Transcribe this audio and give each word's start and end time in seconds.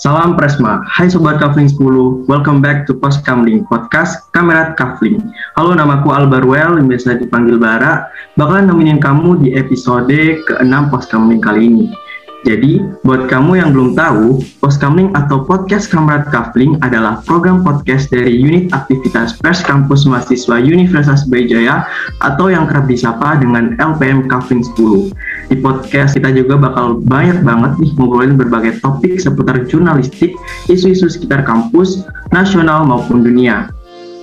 Salam 0.00 0.32
Presma, 0.32 0.80
hai 0.88 1.12
Sobat 1.12 1.36
Kavling 1.36 1.68
10, 1.68 2.24
welcome 2.24 2.64
back 2.64 2.88
to 2.88 2.96
Post 2.96 3.20
Kamling, 3.20 3.68
podcast 3.68 4.32
Kamerat 4.32 4.72
Kavling. 4.72 5.20
Halo, 5.60 5.76
namaku 5.76 6.08
Albarwell, 6.08 6.80
yang 6.80 6.88
biasa 6.88 7.20
dipanggil 7.20 7.60
Bara, 7.60 8.08
bakalan 8.32 8.72
nemenin 8.72 8.96
kamu 8.96 9.44
di 9.44 9.52
episode 9.52 10.40
ke-6 10.48 10.72
Post 10.88 11.12
Kamling 11.12 11.44
kali 11.44 11.68
ini. 11.68 11.92
Jadi, 12.40 12.80
buat 13.04 13.28
kamu 13.28 13.60
yang 13.60 13.76
belum 13.76 13.92
tahu, 13.92 14.40
Poskamling 14.64 15.12
atau 15.12 15.44
Podcast 15.44 15.92
Kamrat 15.92 16.32
Kavling 16.32 16.80
adalah 16.80 17.20
program 17.28 17.60
podcast 17.60 18.08
dari 18.08 18.32
unit 18.32 18.72
aktivitas 18.72 19.36
pers 19.44 19.60
kampus 19.60 20.08
mahasiswa 20.08 20.56
Universitas 20.56 21.28
Brawijaya 21.28 21.84
atau 22.24 22.48
yang 22.48 22.64
kerap 22.64 22.88
disapa 22.88 23.36
dengan 23.36 23.76
LPM 23.76 24.24
Kavling 24.24 24.64
10. 24.64 25.12
Di 25.52 25.56
podcast 25.60 26.16
kita 26.16 26.32
juga 26.32 26.56
bakal 26.56 27.04
banyak 27.04 27.44
banget 27.44 27.76
nih 27.76 27.92
ngobrolin 28.00 28.40
berbagai 28.40 28.80
topik 28.80 29.20
seputar 29.20 29.60
jurnalistik, 29.68 30.32
isu-isu 30.72 31.12
sekitar 31.12 31.44
kampus, 31.44 32.08
nasional 32.32 32.88
maupun 32.88 33.20
dunia. 33.20 33.68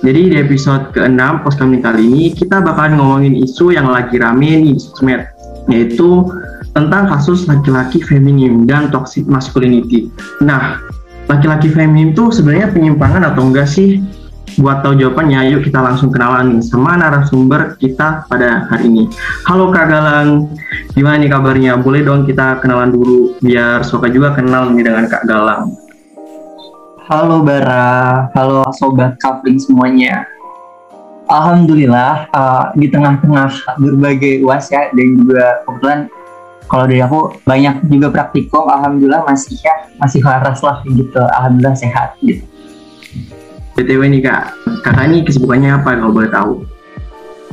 Jadi 0.02 0.34
di 0.34 0.36
episode 0.42 0.90
ke-6 0.90 1.46
Poskamling 1.46 1.82
kali 1.86 2.02
ini 2.02 2.24
kita 2.34 2.62
bakalan 2.66 2.98
ngomongin 2.98 3.34
isu 3.38 3.74
yang 3.74 3.86
lagi 3.90 4.18
rame 4.18 4.58
nih 4.58 4.74
di 4.74 5.14
yaitu 5.68 6.24
tentang 6.78 7.10
kasus 7.10 7.50
laki-laki 7.50 7.98
feminim 8.06 8.62
dan 8.62 8.86
toxic 8.94 9.26
masculinity. 9.26 10.14
Nah, 10.38 10.78
laki-laki 11.26 11.66
feminim 11.74 12.14
itu 12.14 12.30
sebenarnya 12.30 12.70
penyimpangan 12.70 13.34
atau 13.34 13.50
enggak 13.50 13.66
sih? 13.66 13.98
Buat 14.62 14.86
tahu 14.86 14.98
jawabannya, 14.98 15.54
yuk 15.54 15.66
kita 15.66 15.82
langsung 15.82 16.14
kenalan 16.14 16.62
sama 16.62 16.94
narasumber 16.94 17.74
kita 17.82 18.26
pada 18.30 18.66
hari 18.70 18.90
ini. 18.90 19.04
Halo 19.46 19.74
Kak 19.74 19.90
Galang, 19.90 20.54
gimana 20.94 21.18
nih 21.18 21.30
kabarnya? 21.30 21.72
Boleh 21.78 22.06
dong 22.06 22.26
kita 22.26 22.62
kenalan 22.62 22.94
dulu, 22.94 23.38
biar 23.42 23.82
Soka 23.82 24.06
juga 24.10 24.34
kenal 24.38 24.70
nih 24.70 24.86
dengan 24.86 25.10
Kak 25.10 25.26
Galang. 25.26 25.74
Halo 27.10 27.42
Bara, 27.42 28.30
halo 28.34 28.66
Sobat 28.74 29.18
Kavling 29.18 29.58
semuanya. 29.62 30.26
Alhamdulillah 31.28 32.32
uh, 32.32 32.72
di 32.72 32.88
tengah-tengah 32.88 33.52
berbagai 33.76 34.40
uas 34.48 34.72
ya 34.72 34.88
dan 34.96 35.06
juga 35.12 35.60
kebetulan 35.68 36.08
kalau 36.68 36.84
dari 36.84 37.00
aku 37.00 37.40
banyak 37.48 37.88
juga 37.88 38.12
praktikum 38.12 38.68
alhamdulillah 38.68 39.24
masih 39.24 39.56
ya 39.58 39.88
masih 39.96 40.20
waras 40.20 40.60
lah 40.60 40.84
gitu. 40.84 41.18
Alhamdulillah 41.18 41.74
sehat 41.74 42.20
gitu. 42.20 42.44
Btw 43.74 44.02
nih 44.12 44.20
kak. 44.20 44.52
Kakak 44.84 45.04
ini 45.08 45.24
kesibukannya 45.24 45.70
apa 45.80 45.96
kalau 45.96 46.12
boleh 46.12 46.30
tahu? 46.30 46.52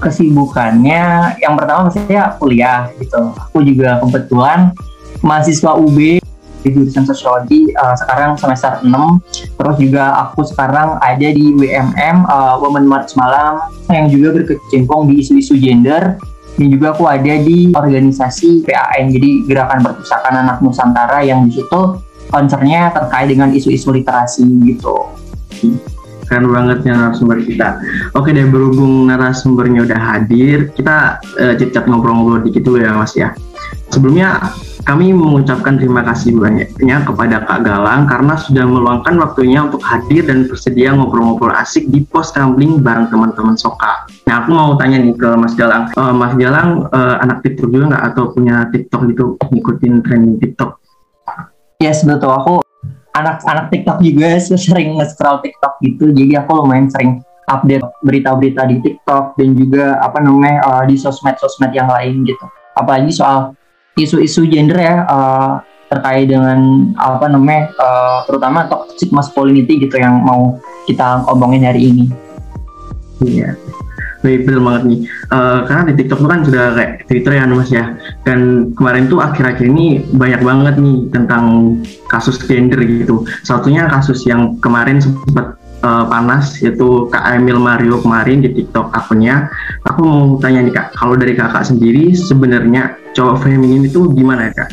Kesibukannya 0.03 1.35
yang 1.39 1.55
pertama 1.55 1.87
saya 1.87 2.35
kuliah 2.35 2.91
gitu. 2.99 3.31
Aku 3.49 3.63
juga 3.63 4.03
kebetulan 4.03 4.75
mahasiswa 5.23 5.71
UB 5.79 6.19
di 6.65 6.73
jurusan 6.73 7.05
sosiologi 7.05 7.69
uh, 7.77 7.93
sekarang 7.93 8.41
semester 8.41 8.81
6 8.81 8.89
terus 9.53 9.75
juga 9.77 10.17
aku 10.25 10.41
sekarang 10.49 10.97
ada 10.97 11.29
di 11.29 11.53
WMM 11.53 12.25
uh, 12.25 12.57
Women 12.57 12.89
March 12.89 13.13
Malam 13.13 13.61
yang 13.93 14.09
juga 14.09 14.33
berkecimpung 14.41 15.05
di 15.05 15.21
isu-isu 15.21 15.53
gender 15.61 16.17
dan 16.55 16.67
juga 16.71 16.95
aku 16.95 17.03
ada 17.07 17.33
di 17.43 17.71
organisasi 17.71 18.63
PAN 18.63 19.11
jadi 19.11 19.29
Gerakan 19.47 19.79
Perpustakaan 19.83 20.35
Anak 20.47 20.63
Nusantara 20.63 21.19
yang 21.23 21.47
di 21.47 21.59
situ 21.59 21.81
concernnya 22.31 22.91
terkait 22.95 23.27
dengan 23.29 23.51
isu-isu 23.51 23.91
literasi 23.91 24.47
gitu 24.63 25.11
keren 26.25 26.49
banget 26.49 26.81
ya 26.89 26.97
narasumber 26.97 27.37
kita. 27.45 27.77
Oke 28.17 28.33
deh, 28.33 28.49
berhubung 28.49 29.05
narasumbernya 29.05 29.85
udah 29.85 29.99
hadir, 30.01 30.73
kita 30.73 31.21
uh, 31.21 31.53
cicak 31.53 31.85
ngobrol-ngobrol 31.85 32.41
dikit 32.41 32.65
dulu 32.65 32.81
ya 32.81 32.97
Mas 32.97 33.13
ya. 33.13 33.37
Sebelumnya 33.93 34.41
kami 34.85 35.17
mengucapkan 35.17 35.81
terima 35.81 36.05
kasih 36.05 36.37
banyaknya 36.37 37.01
kepada 37.01 37.41
Kak 37.41 37.65
Galang 37.65 38.05
karena 38.05 38.37
sudah 38.37 38.69
meluangkan 38.69 39.17
waktunya 39.17 39.65
untuk 39.65 39.81
hadir 39.81 40.29
dan 40.29 40.45
bersedia 40.45 40.93
ngobrol-ngobrol 40.93 41.49
asik 41.57 41.89
di 41.89 42.05
pos 42.05 42.29
gambling 42.29 42.85
bareng 42.85 43.09
teman-teman 43.09 43.57
Soka. 43.57 44.05
Nah, 44.29 44.45
aku 44.45 44.53
mau 44.53 44.77
tanya 44.77 45.01
nih 45.01 45.17
ke 45.17 45.29
Mas 45.41 45.57
Galang. 45.57 45.89
Uh, 45.97 46.13
Mas 46.13 46.37
Galang 46.37 46.85
uh, 46.93 47.17
anak 47.17 47.41
TikTok 47.41 47.73
juga 47.73 47.97
nggak 47.97 48.03
atau 48.13 48.23
punya 48.29 48.69
TikTok 48.69 49.01
gitu, 49.09 49.23
ngikutin 49.41 49.93
trending 50.05 50.37
TikTok? 50.37 50.77
Yes, 51.81 52.05
betul. 52.05 52.29
Aku 52.29 52.61
anak-anak 53.17 53.73
TikTok 53.73 53.97
juga 54.05 54.37
sering 54.69 55.01
nge-scroll 55.01 55.41
TikTok 55.41 55.81
gitu. 55.81 56.13
Jadi 56.13 56.37
aku 56.37 56.61
lumayan 56.61 56.93
sering 56.93 57.25
update 57.49 57.85
berita-berita 58.05 58.69
di 58.69 58.77
TikTok 58.85 59.33
dan 59.33 59.49
juga 59.57 59.97
apa 59.97 60.21
namanya 60.21 60.61
uh, 60.61 60.83
di 60.85 60.93
sosmed-sosmed 60.93 61.73
yang 61.73 61.89
lain 61.89 62.21
gitu. 62.21 62.45
Apalagi 62.77 63.09
soal 63.09 63.57
isu-isu 63.95 64.43
gender 64.51 64.75
ya 64.75 64.95
uh, 65.07 65.63
terkait 65.87 66.27
dengan 66.27 66.91
apa 66.99 67.31
namanya 67.31 67.71
uh, 67.79 68.19
terutama 68.27 68.67
toxic 68.67 69.13
masculinity 69.15 69.87
gitu 69.87 69.95
yang 69.95 70.19
mau 70.23 70.59
kita 70.89 71.23
ngomongin 71.29 71.63
hari 71.63 71.93
ini. 71.93 72.05
Iya. 73.23 73.55
Baik, 74.25 74.49
betul 74.49 74.65
banget 74.65 74.83
nih. 74.89 74.99
Uh, 75.29 75.59
karena 75.69 75.81
di 75.85 75.93
TikTok 76.01 76.19
itu 76.25 76.29
kan 76.33 76.41
sudah 76.41 76.63
kayak 76.73 76.91
Twitter 77.05 77.31
ya 77.37 77.45
mas 77.45 77.69
ya. 77.69 77.85
Dan 78.25 78.73
kemarin 78.73 79.05
tuh 79.05 79.21
akhir-akhir 79.21 79.69
ini 79.69 80.01
banyak 80.17 80.41
banget 80.41 80.75
nih 80.81 80.97
tentang 81.13 81.77
kasus 82.09 82.41
gender 82.41 82.81
gitu. 82.81 83.21
Satunya 83.45 83.85
kasus 83.85 84.25
yang 84.25 84.57
kemarin 84.65 84.97
sempat 84.97 85.53
uh, 85.85 86.03
panas 86.09 86.57
yaitu 86.65 87.05
Kak 87.13 87.37
Emil 87.37 87.61
Mario 87.61 88.01
kemarin 88.01 88.41
di 88.41 88.49
TikTok 88.49 88.89
akunnya. 88.89 89.53
Aku 89.85 90.01
mau 90.01 90.41
tanya 90.41 90.65
nih 90.65 90.73
Kak, 90.73 90.97
kalau 90.97 91.13
dari 91.13 91.37
kakak 91.37 91.69
sendiri 91.69 92.17
sebenarnya 92.17 92.97
cowok 93.13 93.45
feminin 93.45 93.85
itu 93.85 94.09
gimana 94.17 94.49
ya 94.49 94.65
Kak? 94.65 94.69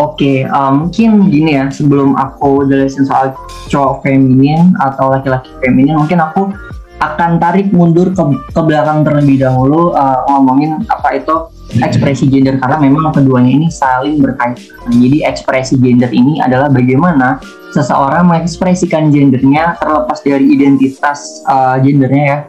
Oke, 0.00 0.16
okay, 0.16 0.36
um, 0.48 0.88
mungkin 0.88 1.28
gini 1.28 1.60
ya, 1.60 1.68
sebelum 1.68 2.16
aku 2.16 2.64
jelasin 2.64 3.04
soal 3.04 3.36
cowok 3.68 4.00
feminin 4.00 4.72
atau 4.80 5.12
laki-laki 5.12 5.52
feminin, 5.60 6.00
mungkin 6.00 6.24
aku 6.24 6.48
akan 7.04 7.36
tarik 7.36 7.68
mundur 7.68 8.08
ke, 8.12 8.22
ke 8.52 8.60
belakang 8.64 9.04
terlebih 9.04 9.44
dahulu 9.44 9.92
uh, 9.92 10.24
ngomongin 10.32 10.80
apa 10.88 11.20
itu 11.20 11.52
ekspresi 11.80 12.26
gender 12.28 12.58
karena 12.58 12.76
memang 12.80 13.12
keduanya 13.12 13.52
ini 13.52 13.68
saling 13.68 14.20
berkaitan. 14.20 14.88
Jadi 14.88 15.24
ekspresi 15.24 15.76
gender 15.80 16.10
ini 16.12 16.40
adalah 16.40 16.72
bagaimana 16.72 17.40
seseorang 17.70 18.26
mengekspresikan 18.26 19.10
gendernya 19.14 19.78
terlepas 19.78 20.18
dari 20.22 20.46
identitas 20.50 21.42
uh, 21.46 21.78
gendernya 21.78 22.24
ya. 22.26 22.40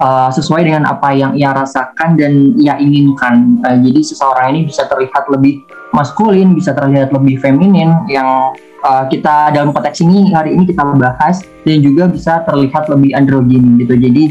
Uh, 0.00 0.32
sesuai 0.32 0.64
dengan 0.64 0.88
apa 0.88 1.12
yang 1.12 1.36
ia 1.36 1.52
rasakan 1.52 2.16
dan 2.16 2.56
ia 2.56 2.80
inginkan. 2.80 3.60
Uh, 3.60 3.76
jadi 3.84 4.00
seseorang 4.00 4.56
ini 4.56 4.60
bisa 4.72 4.88
terlihat 4.88 5.28
lebih 5.28 5.60
maskulin, 5.92 6.56
bisa 6.56 6.72
terlihat 6.72 7.12
lebih 7.12 7.36
feminin 7.44 7.92
yang 8.08 8.56
uh, 8.84 9.04
kita 9.04 9.52
dalam 9.52 9.76
konteks 9.76 10.00
ini 10.00 10.32
hari 10.32 10.56
ini 10.56 10.64
kita 10.64 10.80
bahas 10.96 11.44
dan 11.68 11.84
juga 11.84 12.08
bisa 12.08 12.40
terlihat 12.48 12.88
lebih 12.88 13.12
androgin 13.12 13.76
gitu. 13.76 14.00
Jadi 14.00 14.24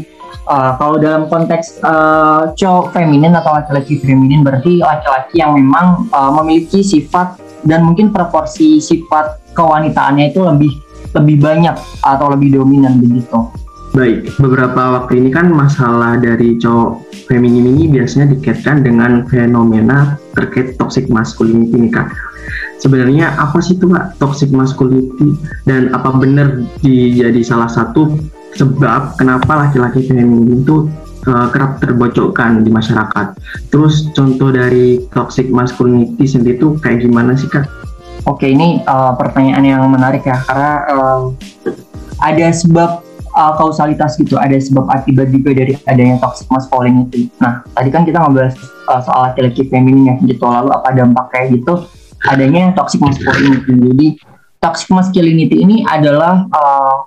uh, 0.50 0.74
kalau 0.78 0.98
dalam 0.98 1.30
konteks 1.30 1.78
uh, 1.86 2.50
cowok 2.58 2.90
feminin 2.90 3.34
atau 3.38 3.54
laki-laki 3.54 4.02
feminin 4.02 4.42
berarti 4.42 4.82
laki-laki 4.82 5.38
yang 5.38 5.54
memang 5.54 6.10
uh, 6.10 6.34
memiliki 6.42 6.82
sifat 6.82 7.38
dan 7.66 7.84
mungkin 7.84 8.14
proporsi 8.14 8.78
sifat 8.80 9.54
kewanitaannya 9.58 10.32
itu 10.32 10.40
lebih 10.42 10.72
lebih 11.14 11.36
banyak 11.42 11.76
atau 12.02 12.32
lebih 12.32 12.60
dominan 12.60 12.98
begitu. 13.02 13.46
Baik, 13.96 14.28
beberapa 14.36 15.00
waktu 15.00 15.24
ini 15.24 15.32
kan 15.32 15.48
masalah 15.48 16.20
dari 16.20 16.60
cowok 16.60 17.06
feminin 17.26 17.64
ini 17.64 17.84
biasanya 17.88 18.36
dikaitkan 18.36 18.84
dengan 18.84 19.24
fenomena 19.24 20.20
terkait 20.36 20.76
toxic 20.76 21.08
masculinity 21.08 21.88
nih 21.88 21.92
kak 21.92 22.12
sebenarnya 22.78 23.34
apa 23.40 23.58
sih 23.64 23.74
tuh 23.80 23.90
kak 23.92 24.14
toxic 24.20 24.52
masculinity 24.52 25.34
dan 25.64 25.90
apa 25.96 26.12
benar 26.14 26.60
jadi 26.84 27.40
salah 27.42 27.66
satu 27.66 28.14
sebab 28.56 29.16
kenapa 29.20 29.68
laki-laki 29.68 30.06
feminin 30.06 30.62
itu 30.64 30.88
kerap 31.26 31.82
terbocokkan 31.82 32.62
di 32.62 32.70
masyarakat. 32.70 33.34
Terus 33.74 34.10
contoh 34.14 34.54
dari 34.54 35.02
toxic 35.10 35.50
masculinity 35.50 36.24
sendiri 36.24 36.56
itu 36.58 36.78
kayak 36.78 37.02
gimana 37.02 37.34
sih 37.34 37.50
kak? 37.50 37.66
Oke 38.26 38.50
ini 38.50 38.82
uh, 38.86 39.14
pertanyaan 39.14 39.62
yang 39.62 39.82
menarik 39.86 40.26
ya 40.26 40.38
karena 40.46 40.72
uh, 40.90 41.22
ada 42.22 42.46
sebab 42.50 43.02
uh, 43.34 43.52
kausalitas 43.54 44.18
gitu, 44.18 44.34
ada 44.34 44.58
sebab 44.58 44.90
akibat 44.90 45.30
juga 45.30 45.54
dari 45.54 45.78
adanya 45.86 46.18
toxic 46.18 46.50
masculinity. 46.50 47.30
Nah 47.38 47.62
tadi 47.74 47.88
kan 47.94 48.02
kita 48.02 48.18
ngobrol 48.18 48.50
uh, 48.90 49.00
soal 49.02 49.30
laki-laki 49.30 49.70
feminin 49.70 50.10
ya 50.10 50.14
gitu, 50.26 50.42
lalu 50.42 50.74
apa 50.74 50.90
dampak 50.90 51.26
kayak 51.30 51.58
gitu? 51.62 51.86
adanya 52.24 52.72
toxic 52.74 53.00
masculinity. 53.00 53.72
Jadi 53.72 54.08
toxic 54.58 54.88
masculinity 54.90 55.56
ini 55.62 55.76
adalah 55.86 56.48
uh, 56.50 57.06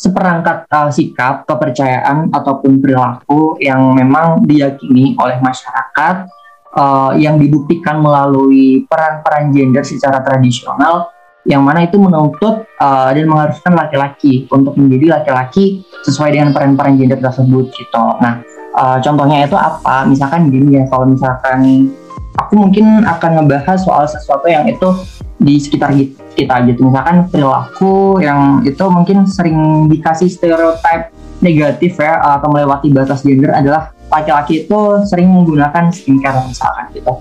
seperangkat 0.00 0.64
uh, 0.72 0.88
sikap, 0.88 1.44
kepercayaan 1.44 2.32
ataupun 2.32 2.80
perilaku 2.80 3.60
yang 3.60 3.92
memang 3.92 4.40
diyakini 4.48 5.12
oleh 5.20 5.36
masyarakat 5.44 6.24
uh, 6.72 7.12
yang 7.20 7.36
dibuktikan 7.36 8.00
melalui 8.00 8.88
peran-peran 8.88 9.52
gender 9.52 9.84
secara 9.84 10.24
tradisional 10.24 11.12
yang 11.44 11.60
mana 11.64 11.84
itu 11.84 12.00
menuntut 12.00 12.64
uh, 12.80 13.10
dan 13.12 13.24
mengharuskan 13.28 13.72
laki-laki 13.76 14.48
untuk 14.48 14.76
menjadi 14.76 15.20
laki-laki 15.20 15.84
sesuai 16.04 16.36
dengan 16.36 16.52
peran-peran 16.56 16.96
gender 16.96 17.20
tersebut 17.20 17.68
gitu. 17.72 18.04
Nah, 18.20 18.44
uh, 18.76 18.96
contohnya 19.00 19.48
itu 19.48 19.56
apa? 19.56 20.04
Misalkan 20.04 20.52
gini 20.52 20.80
ya, 20.80 20.84
kalau 20.88 21.08
misalkan 21.08 21.92
aku 22.36 22.52
mungkin 22.56 23.04
akan 23.04 23.40
ngebahas 23.40 23.80
soal 23.80 24.04
sesuatu 24.04 24.48
yang 24.48 24.68
itu 24.68 24.88
di 25.40 25.56
sekitar 25.56 25.96
kita 26.40 26.54
gitu 26.72 26.88
misalkan 26.88 27.28
perilaku 27.28 28.18
yang 28.24 28.64
itu 28.64 28.84
mungkin 28.88 29.28
sering 29.28 29.88
dikasih 29.92 30.32
stereotip 30.32 31.12
negatif 31.40 31.96
ya 32.00 32.20
atau 32.20 32.48
melewati 32.52 32.88
batas 32.92 33.24
gender 33.24 33.52
adalah 33.52 33.92
laki-laki 34.10 34.66
itu 34.66 34.78
sering 35.06 35.30
menggunakan 35.30 35.92
skincare 35.92 36.44
misalkan 36.48 36.90
gitu 36.92 37.12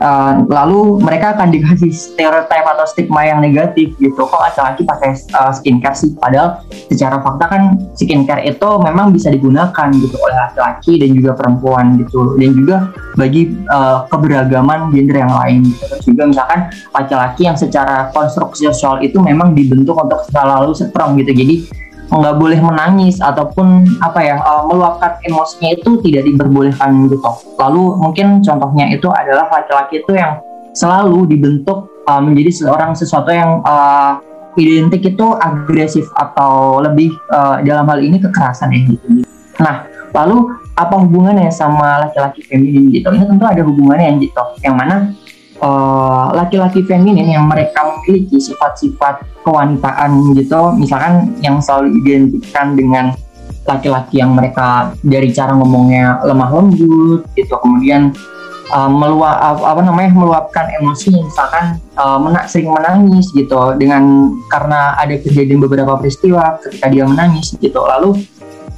uh, 0.00 0.46
lalu 0.48 1.02
mereka 1.02 1.36
akan 1.36 1.52
dikasih 1.52 1.92
stereotip 1.92 2.64
atau 2.64 2.86
stigma 2.88 3.26
yang 3.26 3.42
negatif 3.42 3.92
gitu. 3.98 4.22
Kok 4.24 4.40
laki-laki 4.40 4.86
pakai 4.86 5.10
uh, 5.36 5.52
skincare 5.52 5.96
sih? 5.96 6.14
Padahal 6.16 6.62
secara 6.88 7.20
fakta 7.20 7.44
kan 7.50 7.62
skincare 7.98 8.46
itu 8.46 8.68
memang 8.80 9.12
bisa 9.12 9.28
digunakan 9.28 9.88
gitu 9.92 10.16
oleh 10.16 10.36
laki-laki 10.36 11.02
dan 11.02 11.10
juga 11.12 11.30
perempuan 11.36 11.98
gitu. 12.00 12.38
Dan 12.38 12.50
juga 12.56 12.76
bagi 13.18 13.52
uh, 13.68 14.08
keberagaman 14.08 14.94
gender 14.94 15.16
yang 15.20 15.32
lain 15.32 15.68
gitu. 15.68 15.84
terus 15.90 16.04
juga 16.08 16.22
misalkan 16.30 16.60
laki-laki 16.96 17.42
yang 17.44 17.58
secara 17.58 18.08
konstruksi 18.14 18.70
sosial 18.70 19.02
itu 19.04 19.20
memang 19.20 19.52
dibentuk 19.52 19.98
untuk 19.98 20.24
selalu 20.32 20.72
strong 20.72 21.18
gitu. 21.20 21.32
Jadi 21.34 21.56
nggak 22.12 22.36
boleh 22.36 22.60
menangis 22.60 23.16
ataupun 23.24 23.88
apa 24.04 24.20
ya 24.20 24.36
uh, 24.44 24.68
meluapkan 24.68 25.16
emosinya 25.24 25.72
itu 25.72 25.96
tidak 26.04 26.28
diperbolehkan 26.28 27.08
gitu. 27.08 27.30
Lalu 27.56 27.96
mungkin 27.96 28.44
contohnya 28.44 28.92
itu 28.92 29.08
adalah 29.08 29.48
laki-laki 29.48 30.04
itu 30.04 30.12
yang 30.12 30.36
selalu 30.76 31.24
dibentuk 31.28 31.88
uh, 32.04 32.20
menjadi 32.20 32.64
seorang 32.64 32.92
sesuatu 32.92 33.32
yang 33.32 33.64
uh, 33.64 34.20
identik 34.60 35.00
itu 35.16 35.26
agresif 35.40 36.04
atau 36.12 36.84
lebih 36.84 37.16
uh, 37.32 37.64
dalam 37.64 37.88
hal 37.88 38.04
ini 38.04 38.20
kekerasan 38.20 38.76
ya 38.76 38.80
gitu. 38.84 39.24
Nah, 39.60 39.88
lalu 40.12 40.52
apa 40.76 40.96
hubungannya 41.00 41.48
sama 41.48 42.08
laki-laki 42.08 42.44
feminin 42.44 42.92
gitu? 42.92 43.08
Ini 43.08 43.24
tentu 43.24 43.44
ada 43.48 43.62
hubungannya 43.64 44.20
gitu. 44.20 44.42
Yang 44.60 44.74
mana 44.76 44.96
Eh, 45.60 46.24
laki-laki 46.32 46.80
uh, 46.82 46.86
feminin 46.90 47.28
yang 47.28 47.46
mereka 47.46 47.86
memiliki 47.86 48.40
sifat-sifat 48.40 49.44
kewanitaan 49.44 50.34
gitu. 50.34 50.74
Misalkan 50.74 51.38
yang 51.38 51.62
selalu 51.62 52.02
identikan 52.02 52.74
dengan 52.74 53.14
laki-laki 53.62 54.18
yang 54.18 54.34
mereka 54.34 54.90
dari 55.06 55.30
cara 55.30 55.54
ngomongnya 55.54 56.18
lemah 56.26 56.50
lembut 56.50 57.28
gitu. 57.38 57.54
Kemudian 57.62 58.10
uh, 58.74 58.90
meluap 58.90 59.62
apa 59.62 59.86
namanya 59.86 60.10
meluapkan 60.10 60.66
emosi 60.82 61.14
misalkan 61.14 61.78
uh, 61.94 62.18
mena 62.18 62.42
sering 62.50 62.74
menangis 62.74 63.30
gitu. 63.30 63.76
Dengan 63.78 64.34
karena 64.50 64.98
ada 64.98 65.14
kejadian 65.14 65.62
beberapa 65.62 65.94
peristiwa 65.94 66.58
ketika 66.58 66.90
dia 66.90 67.06
menangis 67.06 67.54
gitu. 67.60 67.78
Lalu 67.86 68.18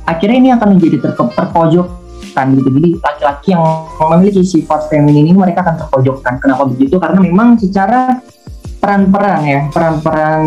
akhirnya 0.04 0.36
ini 0.36 0.50
akan 0.52 0.76
menjadi 0.76 1.16
terpojok 1.32 2.03
terpojokkan 2.34 2.58
gitu. 2.58 2.68
Jadi 2.74 2.90
laki-laki 2.98 3.48
yang 3.54 3.64
memiliki 4.10 4.42
sifat 4.42 4.90
feminin 4.90 5.30
ini 5.30 5.32
mereka 5.38 5.62
akan 5.62 5.86
terpojokkan. 5.86 6.42
Kenapa 6.42 6.66
begitu? 6.66 6.98
Karena 6.98 7.18
memang 7.22 7.54
secara 7.56 8.18
peran-peran 8.82 9.40
ya 9.48 9.60
peran-peran 9.72 10.44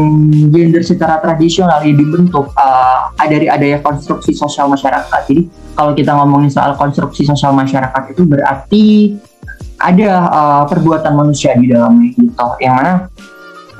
gender 0.53 0.85
secara 0.85 1.17
tradisional 1.17 1.81
yang 1.81 1.97
dibentuk 1.97 2.53
uh, 2.53 3.09
dari 3.25 3.49
adanya 3.49 3.81
konstruksi 3.81 4.35
sosial 4.37 4.69
masyarakat. 4.69 5.21
Jadi 5.25 5.49
kalau 5.73 5.97
kita 5.97 6.13
ngomongin 6.13 6.53
soal 6.53 6.77
konstruksi 6.77 7.25
sosial 7.25 7.55
masyarakat 7.57 8.13
itu 8.13 8.21
berarti 8.29 8.85
ada 9.81 10.11
uh, 10.29 10.63
perbuatan 10.69 11.17
manusia 11.17 11.57
di 11.57 11.73
dalamnya 11.73 12.13
gitu. 12.13 12.47
Yang 12.61 12.75
mana 12.77 12.93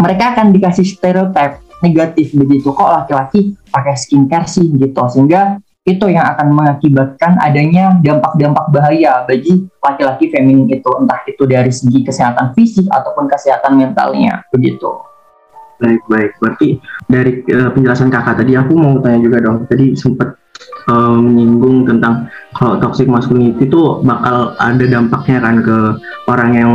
mereka 0.01 0.24
akan 0.33 0.50
dikasih 0.53 0.86
stereotip 0.89 1.62
negatif 1.86 2.33
begitu. 2.33 2.74
Kok 2.74 3.06
laki-laki 3.06 3.53
pakai 3.69 3.94
skincare 3.94 4.50
sih 4.50 4.65
gitu? 4.74 5.06
Sehingga 5.06 5.62
itu 5.88 6.06
yang 6.12 6.28
akan 6.36 6.51
mengakibatkan 6.51 7.39
adanya 7.39 7.95
dampak-dampak 8.04 8.68
bahaya 8.75 9.24
bagi 9.24 9.72
laki-laki 9.80 10.28
feminin 10.28 10.68
itu 10.68 10.92
entah 11.00 11.24
itu 11.24 11.48
dari 11.48 11.72
segi 11.72 12.04
kesehatan 12.04 12.51
fisik 12.51 12.92
ataupun 12.92 13.31
kesehatan 13.31 13.80
mentalnya 13.80 14.44
begitu. 14.51 15.00
Baik 15.80 16.04
baik 16.12 16.31
berarti 16.44 16.69
dari 17.07 17.39
uh, 17.56 17.72
penjelasan 17.72 18.12
kakak 18.12 18.44
tadi 18.44 18.60
aku 18.60 18.75
mau 18.75 19.00
tanya 19.00 19.24
juga 19.24 19.38
dong 19.39 19.63
tadi 19.63 19.95
sempat 19.95 20.36
uh, 20.88 21.18
menyinggung 21.19 21.86
tentang 21.88 22.31
kalau 22.57 22.81
toxic 22.81 23.06
masculinity 23.06 23.69
itu 23.69 24.01
bakal 24.01 24.57
ada 24.57 24.86
dampaknya 24.89 25.38
kan 25.44 25.56
ke 25.62 25.77
orang 26.25 26.51
yang 26.57 26.74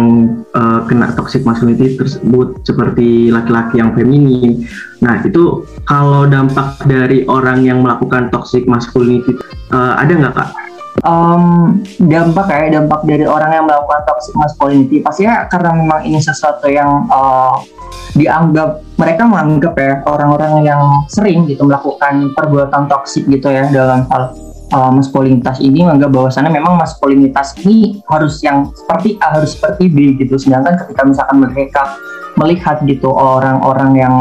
uh, 0.55 0.87
kena 0.87 1.11
toxic 1.19 1.43
masculinity 1.43 1.99
tersebut 1.99 2.63
seperti 2.63 3.35
laki-laki 3.35 3.83
yang 3.83 3.91
feminin. 3.97 4.63
Nah 5.03 5.19
itu 5.27 5.67
kalau 5.91 6.31
dampak 6.31 6.79
dari 6.87 7.27
orang 7.27 7.67
yang 7.67 7.83
melakukan 7.83 8.31
toxic 8.31 8.69
masculinity 8.71 9.35
uh, 9.75 9.99
ada 9.99 10.13
nggak 10.15 10.35
kak? 10.39 10.51
Um, 11.01 11.81
dampak 12.05 12.53
ya 12.53 12.79
dampak 12.79 13.09
dari 13.09 13.25
orang 13.25 13.49
yang 13.49 13.65
melakukan 13.65 14.05
toxic 14.05 14.37
masculinity. 14.37 15.01
Pastinya 15.01 15.49
karena 15.49 15.73
memang 15.73 16.05
ini 16.05 16.21
sesuatu 16.21 16.69
yang 16.69 17.09
uh, 17.09 17.65
dianggap 18.13 18.85
mereka 19.01 19.25
menganggap 19.25 19.73
ya 19.81 19.93
orang-orang 20.05 20.69
yang 20.69 20.83
sering 21.09 21.49
gitu 21.49 21.65
melakukan 21.65 22.37
perbuatan 22.37 22.93
toksik 22.93 23.25
gitu 23.25 23.49
ya 23.49 23.73
dalam 23.73 24.05
hal 24.13 24.37
uh, 24.77 24.93
maskulinitas 24.93 25.65
ini 25.65 25.81
menganggap 25.81 26.13
bahwasannya 26.13 26.53
memang 26.53 26.77
maskulinitas 26.77 27.57
ini 27.65 28.05
harus 28.13 28.45
yang 28.45 28.69
seperti 28.77 29.17
A 29.25 29.41
harus 29.41 29.57
seperti 29.57 29.89
B 29.89 30.21
gitu. 30.21 30.37
Sedangkan 30.37 30.77
ketika 30.77 31.09
misalkan 31.09 31.41
mereka 31.41 31.83
melihat 32.37 32.85
gitu 32.85 33.09
orang-orang 33.13 33.93
yang 33.97 34.15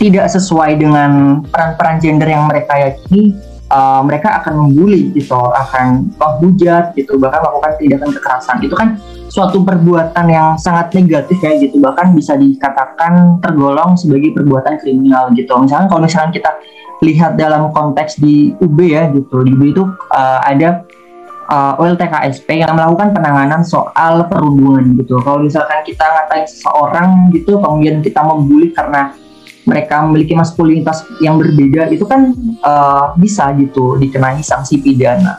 tidak 0.00 0.32
sesuai 0.32 0.80
dengan 0.80 1.44
peran-peran 1.46 2.00
gender 2.00 2.28
yang 2.32 2.48
mereka 2.48 2.72
yakini 2.74 3.36
uh, 3.70 4.02
mereka 4.04 4.42
akan 4.42 4.66
membuli 4.66 5.14
gitu 5.14 5.34
akan 5.34 6.10
menghujat 6.18 6.92
gitu 6.98 7.16
bahkan 7.16 7.40
melakukan 7.46 7.72
tindakan 7.78 8.10
kekerasan. 8.12 8.56
Itu 8.60 8.74
kan 8.76 8.98
suatu 9.30 9.62
perbuatan 9.62 10.26
yang 10.26 10.58
sangat 10.58 10.90
negatif 10.98 11.38
ya 11.38 11.54
gitu 11.56 11.78
bahkan 11.78 12.10
bisa 12.12 12.34
dikatakan 12.34 13.38
tergolong 13.38 13.94
sebagai 13.94 14.34
perbuatan 14.34 14.76
kriminal 14.82 15.30
gitu. 15.32 15.54
Misalnya 15.56 15.86
kalau 15.86 16.02
misalnya 16.02 16.34
kita 16.34 16.50
lihat 17.00 17.40
dalam 17.40 17.72
konteks 17.72 18.20
di 18.20 18.52
UB 18.60 18.78
ya 18.84 19.08
gitu 19.14 19.40
di 19.40 19.56
UB 19.56 19.62
itu 19.72 19.84
uh, 20.12 20.40
ada 20.44 20.84
uh, 21.48 21.74
eh, 21.74 21.82
OLTKSP 21.82 22.62
yang 22.62 22.76
melakukan 22.76 23.10
penanganan 23.16 23.64
soal 23.64 24.28
perundungan 24.30 24.94
gitu. 25.00 25.18
Kalau 25.24 25.42
misalkan 25.42 25.82
kita 25.82 26.04
ngatain 26.04 26.46
seseorang 26.46 27.08
gitu 27.34 27.58
kemudian 27.58 28.04
kita 28.04 28.20
membuli 28.22 28.70
karena 28.70 29.10
mereka 29.70 30.02
memiliki 30.02 30.34
maskulinitas 30.34 31.06
yang 31.22 31.38
berbeda 31.38 31.86
itu 31.94 32.02
kan 32.02 32.34
uh, 32.66 33.14
bisa 33.14 33.54
gitu 33.54 33.94
dikenai 34.02 34.42
sanksi 34.42 34.82
pidana. 34.82 35.38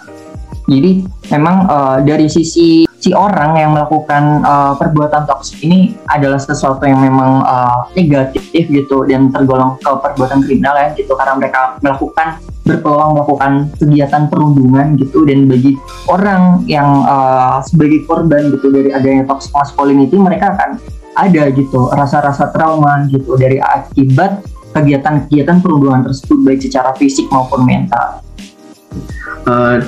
Jadi 0.71 1.03
memang 1.35 1.67
uh, 1.67 1.97
dari 1.99 2.31
sisi 2.31 2.87
si 3.01 3.11
orang 3.11 3.57
yang 3.57 3.73
melakukan 3.75 4.45
uh, 4.45 4.73
perbuatan 4.77 5.27
toksik 5.27 5.65
ini 5.67 5.97
adalah 6.07 6.39
sesuatu 6.39 6.85
yang 6.87 7.01
memang 7.01 7.43
uh, 7.43 7.91
negatif 7.97 8.71
gitu 8.71 9.03
dan 9.09 9.33
tergolong 9.33 9.75
ke 9.81 9.89
perbuatan 9.89 10.45
kriminal 10.45 10.77
ya 10.79 10.95
gitu. 10.95 11.11
Karena 11.17 11.35
mereka 11.35 11.81
melakukan 11.83 12.39
berpeluang 12.61 13.17
melakukan 13.17 13.51
kegiatan 13.81 14.29
perundungan 14.29 14.93
gitu 15.01 15.25
dan 15.25 15.49
bagi 15.49 15.73
orang 16.05 16.61
yang 16.69 17.03
uh, 17.09 17.57
sebagai 17.65 18.05
korban 18.05 18.53
gitu 18.53 18.69
dari 18.69 18.93
adanya 18.93 19.25
toxic 19.25 19.49
masculinity 19.51 20.13
mereka 20.15 20.53
akan 20.53 20.77
ada 21.15 21.43
gitu 21.51 21.91
rasa-rasa 21.91 22.49
trauma 22.55 23.07
gitu 23.11 23.35
dari 23.35 23.59
akibat 23.59 24.43
kegiatan-kegiatan 24.71 25.59
perundungan 25.59 26.07
tersebut 26.07 26.37
baik 26.47 26.63
secara 26.63 26.95
fisik 26.95 27.27
maupun 27.27 27.67
mental. 27.67 28.23
Uh, 29.43 29.83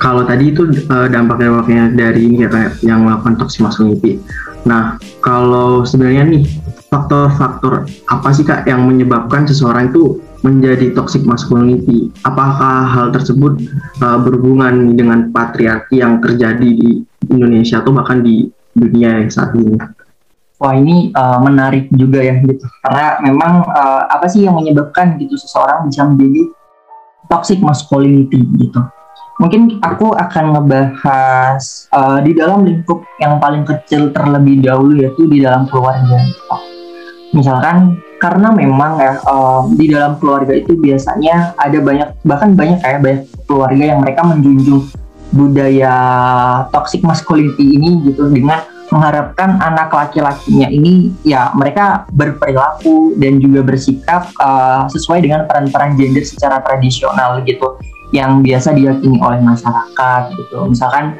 kalau 0.00 0.24
tadi 0.24 0.52
itu 0.52 0.64
uh, 0.88 1.08
dampak-dampaknya 1.08 1.92
dari 1.92 2.28
ini 2.28 2.44
ya 2.44 2.72
yang 2.80 3.04
melakukan 3.04 3.36
toxic 3.36 3.64
masculinity. 3.64 4.20
Nah, 4.64 5.00
kalau 5.24 5.84
sebenarnya 5.84 6.24
nih 6.28 6.44
faktor-faktor 6.92 7.88
apa 8.08 8.28
sih 8.32 8.44
kak 8.44 8.68
yang 8.68 8.84
menyebabkan 8.84 9.48
seseorang 9.48 9.92
itu 9.92 10.20
menjadi 10.40 10.92
toxic 10.96 11.24
masculinity? 11.24 12.08
Apakah 12.24 12.88
hal 12.88 13.12
tersebut 13.12 13.60
uh, 14.00 14.18
berhubungan 14.20 14.96
dengan 14.96 15.28
patriarki 15.32 16.00
yang 16.00 16.20
terjadi 16.24 16.64
di 16.64 17.04
Indonesia 17.28 17.80
atau 17.80 17.92
bahkan 17.92 18.24
di 18.24 18.48
dunia 18.72 19.20
yang 19.20 19.32
saat 19.32 19.52
ini? 19.56 19.76
Wah 20.60 20.76
ini 20.76 21.08
uh, 21.16 21.40
menarik 21.40 21.88
juga 21.88 22.20
ya 22.20 22.36
gitu 22.44 22.68
karena 22.84 23.16
memang 23.24 23.64
uh, 23.64 24.04
apa 24.12 24.28
sih 24.28 24.44
yang 24.44 24.60
menyebabkan 24.60 25.16
gitu 25.16 25.32
seseorang 25.40 25.88
bisa 25.88 26.04
menjadi 26.04 26.52
toxic 27.32 27.64
masculinity 27.64 28.44
gitu 28.60 28.84
mungkin 29.40 29.80
aku 29.80 30.12
akan 30.12 30.52
ngebahas 30.52 31.88
uh, 31.96 32.20
di 32.20 32.36
dalam 32.36 32.68
lingkup 32.68 33.00
yang 33.24 33.40
paling 33.40 33.64
kecil 33.64 34.12
terlebih 34.12 34.60
dahulu 34.60 35.00
yaitu 35.00 35.24
di 35.24 35.40
dalam 35.40 35.64
keluarga. 35.64 36.20
Misalkan 37.32 37.96
karena 38.20 38.52
memang 38.52 39.00
ya 39.00 39.16
uh, 39.24 39.64
di 39.72 39.88
dalam 39.88 40.20
keluarga 40.20 40.52
itu 40.52 40.76
biasanya 40.76 41.56
ada 41.56 41.80
banyak 41.80 42.20
bahkan 42.20 42.52
banyak 42.52 42.84
kayak 42.84 43.00
banyak 43.00 43.22
keluarga 43.48 43.84
yang 43.96 44.04
mereka 44.04 44.20
menjunjung 44.28 44.92
budaya 45.32 45.94
toxic 46.68 47.00
masculinity 47.00 47.80
ini 47.80 48.12
gitu 48.12 48.28
dengan 48.28 48.60
mengharapkan 48.90 49.58
anak 49.62 49.90
laki-lakinya 49.94 50.66
ini 50.66 51.14
ya 51.22 51.54
mereka 51.54 52.04
berperilaku 52.10 53.14
dan 53.18 53.38
juga 53.38 53.62
bersikap 53.62 54.30
uh, 54.42 54.90
sesuai 54.90 55.22
dengan 55.22 55.46
peran-peran 55.46 55.94
gender 55.94 56.26
secara 56.26 56.58
tradisional 56.62 57.42
gitu 57.46 57.78
yang 58.10 58.42
biasa 58.42 58.74
diyakini 58.74 59.22
oleh 59.22 59.38
masyarakat 59.38 60.22
gitu. 60.34 60.58
Misalkan 60.66 61.14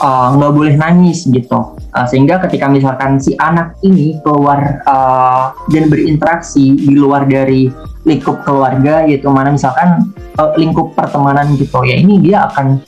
uh, 0.00 0.28
nggak 0.36 0.52
uh, 0.52 0.54
boleh 0.54 0.74
nangis 0.76 1.24
gitu 1.24 1.76
uh, 1.96 2.06
sehingga 2.08 2.40
ketika 2.44 2.68
misalkan 2.68 3.16
si 3.16 3.32
anak 3.40 3.76
ini 3.84 4.20
keluar 4.20 4.84
uh, 4.84 5.56
dan 5.72 5.88
berinteraksi 5.88 6.76
di 6.76 6.94
luar 6.96 7.24
dari 7.24 7.72
lingkup 8.06 8.44
keluarga 8.46 9.02
yaitu 9.08 9.26
mana 9.32 9.52
misalkan 9.54 10.12
uh, 10.38 10.52
lingkup 10.60 10.92
pertemanan 10.94 11.56
gitu 11.56 11.82
ya 11.82 11.96
ini 11.96 12.20
dia 12.22 12.46
akan 12.52 12.80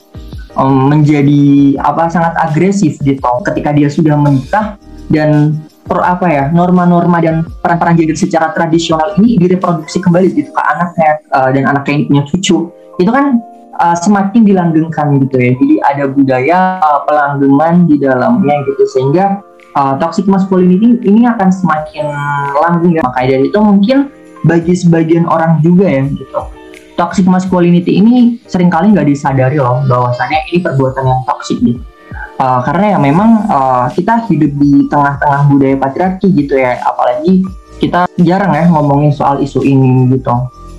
um, 0.59 0.91
menjadi 0.91 1.79
apa 1.81 2.11
sangat 2.11 2.35
agresif 2.37 2.99
gitu. 3.01 3.23
Ketika 3.47 3.71
dia 3.73 3.89
sudah 3.89 4.19
menikah 4.19 4.77
dan 5.09 5.57
per 5.89 6.05
apa 6.05 6.27
ya 6.29 6.45
norma-norma 6.53 7.17
dan 7.25 7.49
peran-peran 7.65 7.97
gender 7.97 8.19
secara 8.19 8.53
tradisional 8.53 9.17
ini 9.17 9.41
direproduksi 9.41 10.05
kembali 10.05 10.37
gitu 10.37 10.53
ke 10.53 10.63
anaknya 10.69 11.13
uh, 11.33 11.49
dan 11.49 11.65
anaknya 11.65 11.95
ini 11.97 12.05
punya 12.13 12.23
cucu. 12.29 12.57
Itu 12.99 13.11
kan 13.15 13.41
uh, 13.81 13.97
semakin 13.97 14.45
dilanggengkan 14.45 15.17
gitu 15.25 15.37
ya. 15.41 15.51
Jadi 15.57 15.75
ada 15.81 16.05
budaya 16.11 16.59
uh, 16.83 17.01
pelanggengan 17.09 17.89
di 17.89 17.97
dalamnya 17.97 18.57
gitu. 18.69 18.85
Sehingga 18.85 19.41
uh, 19.79 19.97
toxic 19.97 20.29
masculinity 20.29 21.01
ini 21.09 21.25
akan 21.25 21.49
semakin 21.49 22.13
langgeng 22.61 23.01
ya. 23.01 23.03
Makanya 23.09 23.29
dari 23.39 23.45
itu 23.49 23.61
mungkin 23.63 23.99
bagi 24.45 24.75
sebagian 24.77 25.25
orang 25.27 25.59
juga 25.65 25.89
ya 25.89 26.05
gitu 26.07 26.58
toxic 26.99 27.31
masculinity 27.31 28.03
ini 28.03 28.43
sering 28.51 28.67
kali 28.67 28.91
nggak 28.91 29.07
disadari 29.07 29.63
loh 29.63 29.87
bahwasannya 29.87 30.51
ini 30.51 30.59
perbuatan 30.59 31.07
yang 31.07 31.23
toxic 31.23 31.63
gitu. 31.63 31.79
Uh, 32.39 32.63
karena 32.63 32.95
ya 32.95 32.99
memang 32.99 33.51
uh, 33.51 33.87
kita 33.91 34.27
hidup 34.31 34.55
di 34.59 34.87
tengah-tengah 34.87 35.51
budaya 35.51 35.75
patriarki 35.79 36.31
gitu 36.35 36.55
ya 36.55 36.79
apalagi 36.87 37.43
kita 37.83 38.07
jarang 38.23 38.55
ya 38.55 38.67
ngomongin 38.67 39.15
soal 39.15 39.39
isu 39.39 39.63
ini 39.63 40.11
gitu. 40.19 40.35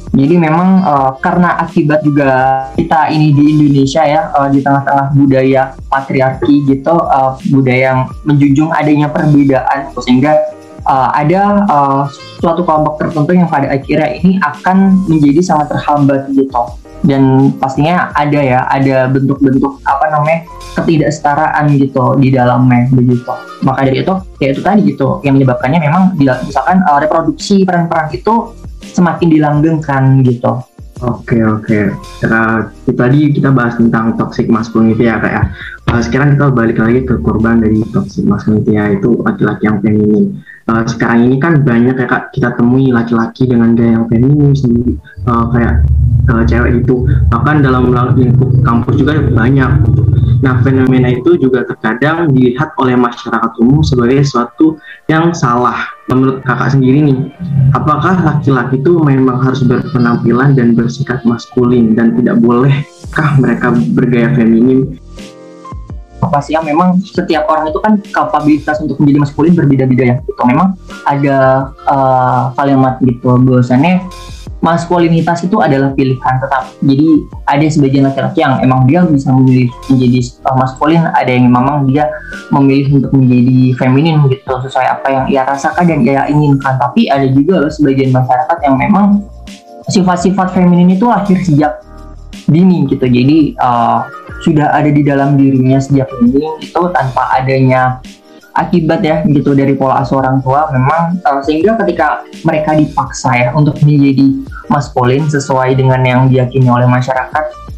Jadi 0.10 0.36
memang 0.42 0.82
uh, 0.84 1.12
karena 1.22 1.62
akibat 1.62 2.02
juga 2.02 2.66
kita 2.74 3.14
ini 3.14 3.30
di 3.30 3.44
Indonesia 3.56 4.02
ya 4.04 4.22
uh, 4.34 4.50
di 4.50 4.60
tengah-tengah 4.60 5.14
budaya 5.14 5.78
patriarki 5.86 6.66
gitu 6.66 6.96
uh, 6.98 7.38
budaya 7.54 7.94
yang 7.94 8.02
menjunjung 8.26 8.74
adanya 8.74 9.08
perbedaan 9.12 9.94
sehingga 10.02 10.59
uh, 10.90 11.10
ada 11.14 11.64
uh, 11.70 12.04
suatu 12.42 12.66
kelompok 12.66 12.98
tertentu 12.98 13.38
yang 13.38 13.46
pada 13.46 13.70
akhirnya 13.70 14.10
ini 14.18 14.42
akan 14.42 15.06
menjadi 15.06 15.40
sangat 15.46 15.78
terhambat 15.78 16.28
gitu. 16.34 16.64
Dan 17.00 17.56
pastinya 17.56 18.12
ada 18.12 18.40
ya 18.44 18.68
ada 18.68 19.08
bentuk-bentuk 19.08 19.80
apa 19.88 20.12
namanya 20.12 20.44
ketidaksetaraan 20.76 21.72
gitu 21.80 22.20
di 22.20 22.36
dalamnya 22.36 22.92
begitu. 22.92 23.32
Maka 23.64 23.88
dari 23.88 24.04
itu 24.04 24.14
ya 24.44 24.52
itu 24.52 24.60
tadi 24.60 24.82
gitu 24.84 25.24
yang 25.24 25.40
menyebabkannya 25.40 25.80
memang 25.80 26.04
misalkan 26.44 26.84
uh, 26.84 27.00
reproduksi 27.00 27.64
peran-peran 27.64 28.12
itu 28.12 28.52
semakin 28.84 29.28
dilanggengkan 29.32 30.26
gitu 30.28 30.60
Oke 31.00 31.40
oke. 31.40 31.96
Uh, 32.28 32.68
tadi 32.92 33.32
kita 33.32 33.56
bahas 33.56 33.80
tentang 33.80 34.20
toxic 34.20 34.52
masculinity 34.52 35.08
ya. 35.08 35.16
Uh, 35.20 35.32
ya. 35.32 35.44
sekarang 36.04 36.36
kita 36.36 36.52
balik 36.52 36.78
lagi 36.78 37.02
ke 37.08 37.16
korban 37.24 37.64
dari 37.64 37.80
toxic 37.96 38.28
masculinity 38.28 38.76
yaitu 38.76 39.16
laki-laki 39.24 39.64
yang 39.66 39.80
feminin 39.80 40.38
uh, 40.70 40.84
sekarang 40.86 41.26
ini 41.26 41.36
kan 41.42 41.66
banyak 41.66 41.98
ya 41.98 42.06
kak 42.06 42.30
kita 42.30 42.54
temui 42.54 42.94
laki-laki 42.94 43.50
dengan 43.50 43.74
gaya 43.74 43.98
yang 43.98 44.06
feminim 44.06 44.54
sendiri 44.54 44.94
uh, 45.26 45.50
kayak 45.50 45.82
cewek 46.46 46.86
itu 46.86 47.10
bahkan 47.34 47.66
dalam 47.66 47.90
lingkup 48.14 48.54
kampus 48.62 49.02
juga 49.02 49.18
banyak 49.34 49.72
nah 50.40 50.64
fenomena 50.64 51.12
itu 51.12 51.36
juga 51.36 51.68
terkadang 51.68 52.32
dilihat 52.32 52.72
oleh 52.80 52.96
masyarakat 52.96 53.52
umum 53.60 53.84
sebagai 53.84 54.24
sesuatu 54.24 54.80
yang 55.12 55.36
salah. 55.36 55.92
Menurut 56.08 56.42
kakak 56.42 56.74
sendiri 56.74 57.06
nih 57.06 57.20
apakah 57.76 58.18
laki-laki 58.24 58.82
itu 58.82 58.98
memang 59.04 59.38
harus 59.44 59.62
berpenampilan 59.62 60.58
dan 60.58 60.74
bersikap 60.74 61.22
maskulin 61.28 61.94
dan 61.94 62.18
tidak 62.18 62.40
bolehkah 62.42 63.30
mereka 63.38 63.76
bergaya 63.94 64.32
feminim? 64.34 64.98
Yang 66.52 66.66
memang 66.76 67.00
setiap 67.00 67.48
orang 67.48 67.72
itu 67.72 67.80
kan 67.80 67.94
kapabilitas 68.12 68.78
untuk 68.84 69.00
menjadi 69.00 69.20
maskulin 69.24 69.54
berbeda-beda 69.56 70.04
ya. 70.04 70.16
Gitu 70.24 70.42
memang 70.44 70.76
ada 71.08 71.72
uh, 71.88 72.52
kalimat 72.60 73.00
gitu 73.02 73.40
bahwasannya 73.40 74.04
maskulinitas 74.60 75.48
itu 75.48 75.58
adalah 75.64 75.96
pilihan 75.96 76.36
tetap. 76.40 76.68
Jadi 76.84 77.08
ada 77.48 77.66
sebagian 77.66 78.04
laki-laki 78.12 78.40
yang 78.44 78.60
emang 78.60 78.84
dia 78.86 79.08
bisa 79.08 79.32
memilih 79.32 79.72
menjadi 79.88 80.20
maskulin 80.56 81.04
ada 81.16 81.32
yang 81.32 81.48
memang 81.48 81.88
dia 81.88 82.12
memilih 82.52 83.00
untuk 83.00 83.12
menjadi 83.16 83.60
feminin 83.80 84.20
gitu 84.28 84.54
sesuai 84.68 84.88
apa 85.00 85.08
yang 85.08 85.24
ia 85.32 85.42
rasakan 85.48 85.84
dan 85.88 86.00
ia 86.04 86.28
inginkan. 86.28 86.76
Tapi 86.76 87.08
ada 87.08 87.28
juga 87.32 87.72
sebagian 87.72 88.12
masyarakat 88.12 88.58
yang 88.68 88.76
memang 88.76 89.24
sifat-sifat 89.88 90.54
feminin 90.54 90.92
itu 90.92 91.08
lahir 91.08 91.40
sejak 91.40 91.80
dini 92.50 92.84
gitu. 92.92 93.06
Jadi 93.08 93.56
uh, 93.64 94.04
sudah 94.44 94.76
ada 94.76 94.90
di 94.92 95.02
dalam 95.04 95.40
dirinya 95.40 95.80
sejak 95.80 96.12
ini 96.20 96.44
itu 96.60 96.82
tanpa 96.92 97.32
adanya 97.36 98.04
akibat 98.60 99.00
ya 99.00 99.24
gitu 99.24 99.56
dari 99.56 99.74
pola 99.80 100.04
asuh 100.04 100.20
orang 100.20 100.44
tua 100.44 100.68
memang 100.76 101.24
uh, 101.24 101.40
sehingga 101.40 101.80
ketika 101.80 102.28
mereka 102.44 102.76
dipaksa 102.76 103.32
ya 103.32 103.50
untuk 103.56 103.80
menjadi 103.80 104.44
maskulin 104.68 105.24
sesuai 105.32 105.80
dengan 105.80 106.04
yang 106.04 106.22
diyakini 106.28 106.68
oleh 106.68 106.86
masyarakat 106.86 107.70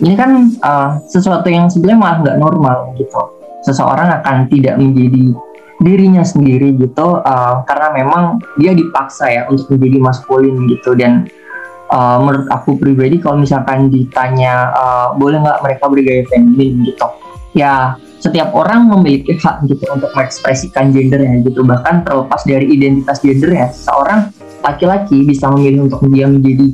ini 0.00 0.16
kan 0.16 0.48
uh, 0.64 0.96
sesuatu 1.04 1.44
yang 1.52 1.68
sebenarnya 1.68 2.00
malah 2.00 2.16
nggak 2.24 2.38
normal 2.40 2.78
gitu. 2.96 3.20
Seseorang 3.60 4.08
akan 4.20 4.48
tidak 4.48 4.80
menjadi 4.80 5.36
dirinya 5.80 6.24
sendiri 6.24 6.76
gitu 6.80 7.20
uh, 7.20 7.64
karena 7.68 7.88
memang 7.92 8.40
dia 8.56 8.72
dipaksa 8.72 9.28
ya 9.28 9.42
untuk 9.52 9.76
menjadi 9.76 9.98
maskulin 10.00 10.56
gitu. 10.72 10.96
Dan 10.96 11.28
uh, 11.92 12.16
menurut 12.16 12.48
aku 12.48 12.80
pribadi 12.80 13.20
kalau 13.20 13.44
misalkan 13.44 13.92
ditanya 13.92 14.72
uh, 14.72 15.06
boleh 15.20 15.44
nggak 15.44 15.60
mereka 15.60 15.84
bergaya 15.92 16.24
feminin 16.32 16.80
gitu 16.88 17.06
ya 17.56 17.98
setiap 18.20 18.52
orang 18.52 18.84
memiliki 18.92 19.32
hak 19.40 19.64
gitu 19.64 19.80
untuk 19.88 20.12
mengekspresikan 20.12 20.92
gendernya 20.92 21.40
gitu. 21.40 21.64
Bahkan 21.64 22.04
terlepas 22.04 22.44
dari 22.44 22.68
identitas 22.68 23.24
gendernya 23.24 23.72
seorang 23.72 24.28
laki-laki 24.60 25.24
bisa 25.24 25.48
memilih 25.48 25.88
untuk 25.88 26.04
dia 26.12 26.28
menjadi 26.28 26.68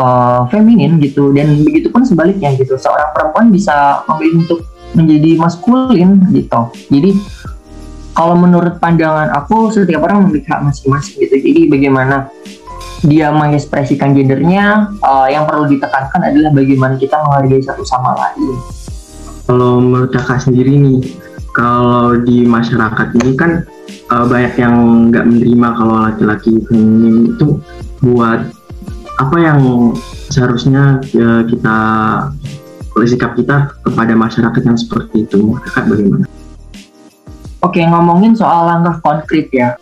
uh, 0.00 0.48
feminin 0.48 0.96
gitu. 1.04 1.36
Dan 1.36 1.60
begitu 1.60 1.92
pun 1.92 2.02
sebaliknya 2.08 2.56
gitu 2.56 2.80
seorang 2.80 3.12
perempuan 3.12 3.52
bisa 3.52 4.02
memilih 4.08 4.48
untuk 4.48 4.60
menjadi 4.96 5.30
maskulin 5.36 6.10
gitu. 6.32 6.60
Jadi 6.88 7.10
kalau 8.16 8.34
menurut 8.34 8.82
pandangan 8.82 9.30
aku 9.36 9.70
setiap 9.70 10.02
orang 10.02 10.26
memiliki 10.26 10.48
hak 10.48 10.64
masing-masing 10.64 11.20
gitu. 11.28 11.36
Jadi 11.38 11.62
bagaimana 11.68 12.32
dia 13.04 13.32
mengekspresikan 13.32 14.12
gendernya 14.12 14.92
uh, 15.00 15.28
yang 15.28 15.48
perlu 15.48 15.64
ditekankan 15.68 16.20
adalah 16.20 16.52
bagaimana 16.52 17.00
kita 17.00 17.16
menghargai 17.16 17.64
satu 17.64 17.80
sama 17.80 18.12
lain 18.12 18.60
kalau 19.50 19.82
menurut 19.82 20.14
kakak 20.14 20.46
sendiri 20.46 20.78
nih 20.78 21.02
kalau 21.50 22.14
di 22.22 22.46
masyarakat 22.46 23.18
ini 23.18 23.34
kan 23.34 23.66
uh, 24.14 24.22
banyak 24.22 24.54
yang 24.54 24.74
nggak 25.10 25.26
menerima 25.26 25.68
kalau 25.74 25.96
laki-laki 26.06 26.62
feminim 26.70 27.34
itu 27.34 27.58
buat 27.98 28.46
apa 29.18 29.36
yang 29.42 29.90
seharusnya 30.30 31.02
uh, 31.02 31.42
kita 31.50 31.78
sikap 33.10 33.34
kita 33.34 33.74
kepada 33.82 34.14
masyarakat 34.14 34.62
yang 34.62 34.78
seperti 34.78 35.26
itu 35.26 35.58
kakak 35.66 35.98
bagaimana? 35.98 36.30
Oke 37.66 37.82
ngomongin 37.82 38.38
soal 38.38 38.70
langkah 38.70 39.02
konkret 39.02 39.50
ya 39.50 39.74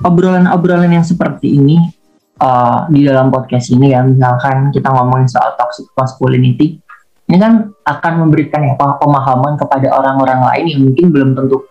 obrolan-obrolan 0.00 0.96
yang 0.96 1.04
seperti 1.04 1.60
ini 1.60 1.92
uh, 2.40 2.88
di 2.88 3.04
dalam 3.04 3.28
podcast 3.28 3.68
ini 3.68 3.92
ya 3.92 4.00
misalkan 4.00 4.72
kita 4.72 4.88
ngomongin 4.88 5.28
soal 5.28 5.52
toxic 5.60 5.84
masculinity 5.92 6.80
ini 7.28 7.36
kan 7.36 7.76
akan 7.84 8.12
memberikan 8.24 8.64
ya 8.64 8.74
pemahaman 8.76 9.60
kepada 9.60 9.92
orang-orang 9.92 10.40
lain 10.48 10.64
yang 10.72 10.80
mungkin 10.88 11.06
belum 11.12 11.30
tentu 11.36 11.68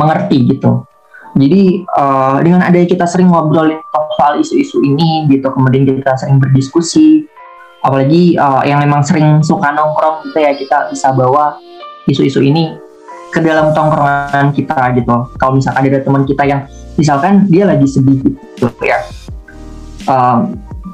mengerti 0.00 0.56
gitu. 0.56 0.88
Jadi 1.36 1.86
uh, 1.94 2.42
dengan 2.42 2.66
adanya 2.66 2.88
kita 2.90 3.06
sering 3.06 3.30
ngobrolin 3.30 3.78
soal 4.18 4.40
isu-isu 4.40 4.82
ini 4.82 5.30
gitu 5.30 5.46
kemudian 5.52 5.86
kita 5.86 6.18
sering 6.18 6.42
berdiskusi 6.42 7.28
apalagi 7.86 8.34
uh, 8.34 8.66
yang 8.66 8.82
memang 8.82 9.00
sering 9.06 9.40
suka 9.40 9.70
nongkrong 9.70 10.26
gitu 10.26 10.38
ya 10.42 10.52
kita 10.52 10.90
bisa 10.90 11.14
bawa 11.14 11.56
isu-isu 12.10 12.42
ini 12.42 12.74
ke 13.30 13.38
dalam 13.38 13.70
tongkrongan 13.70 14.50
kita 14.56 14.96
gitu. 14.98 15.28
Kalau 15.38 15.52
misalkan 15.54 15.86
ada 15.86 16.00
teman 16.02 16.26
kita 16.26 16.42
yang 16.48 16.66
misalkan 16.98 17.46
dia 17.46 17.68
lagi 17.68 17.86
sedih 17.86 18.18
gitu 18.20 18.66
ya 18.82 18.98
uh, 20.08 20.44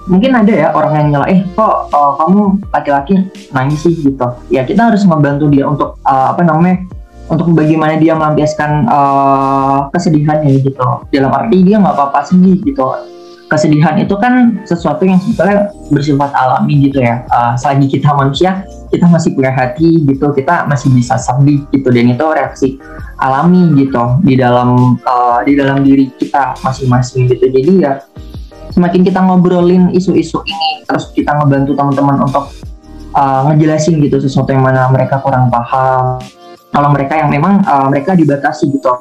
mungkin 0.07 0.33
ada 0.39 0.53
ya 0.55 0.69
orang 0.71 0.93
yang 0.95 1.07
nyela 1.15 1.27
eh 1.27 1.43
kok 1.55 1.91
uh, 1.91 2.13
kamu 2.23 2.63
laki-laki 2.71 3.15
nangis 3.51 3.83
sih? 3.83 3.95
Gitu. 3.95 4.27
Ya 4.51 4.63
kita 4.63 4.91
harus 4.91 5.03
membantu 5.03 5.51
dia 5.51 5.67
untuk 5.67 5.99
uh, 6.07 6.33
apa 6.33 6.43
namanya 6.47 6.83
untuk 7.27 7.51
bagaimana 7.59 7.99
dia 7.99 8.15
melampiaskan 8.15 8.87
uh, 8.87 9.91
kesedihannya 9.91 10.63
gitu. 10.63 10.87
Dalam 11.11 11.31
arti 11.35 11.59
dia 11.67 11.83
nggak 11.83 11.95
apa-apa 11.95 12.23
sedih 12.23 12.63
gitu. 12.63 12.87
Kesedihan 13.47 13.95
itu 13.95 14.11
kan 14.19 14.59
sesuatu 14.67 15.07
yang 15.07 15.23
sebetulnya 15.23 15.71
bersifat 15.95 16.35
alami 16.35 16.91
gitu 16.91 16.99
ya. 16.99 17.23
Uh, 17.31 17.55
selagi 17.55 17.87
kita 17.99 18.11
manusia 18.11 18.67
kita 18.91 19.07
masih 19.11 19.35
punya 19.35 19.51
hati 19.55 20.03
gitu 20.07 20.31
kita 20.35 20.67
masih 20.67 20.91
bisa 20.95 21.19
sedih 21.19 21.63
gitu. 21.71 21.91
Dan 21.91 22.15
itu 22.15 22.27
reaksi 22.27 22.69
alami 23.19 23.75
gitu 23.79 24.19
di 24.23 24.35
dalam 24.39 24.99
uh, 25.03 25.43
di 25.47 25.55
dalam 25.59 25.83
diri 25.83 26.11
kita 26.19 26.59
masing-masing 26.63 27.31
gitu. 27.31 27.47
Jadi 27.51 27.73
ya 27.87 28.03
semakin 28.77 29.01
kita 29.09 29.25
ngobrolin 29.25 29.89
isu-isu 29.97 30.45
ini 30.45 30.85
terus 30.85 31.09
kita 31.17 31.33
ngebantu 31.33 31.73
teman-teman 31.73 32.29
untuk 32.29 32.53
uh, 33.17 33.49
ngejelasin 33.49 33.97
gitu 34.05 34.21
sesuatu 34.21 34.53
yang 34.53 34.61
mana 34.61 34.93
mereka 34.93 35.25
kurang 35.25 35.49
paham. 35.49 36.21
Kalau 36.69 36.93
mereka 36.93 37.17
yang 37.17 37.33
memang 37.33 37.65
uh, 37.65 37.89
mereka 37.89 38.13
dibatasi 38.13 38.69
gitu. 38.69 38.93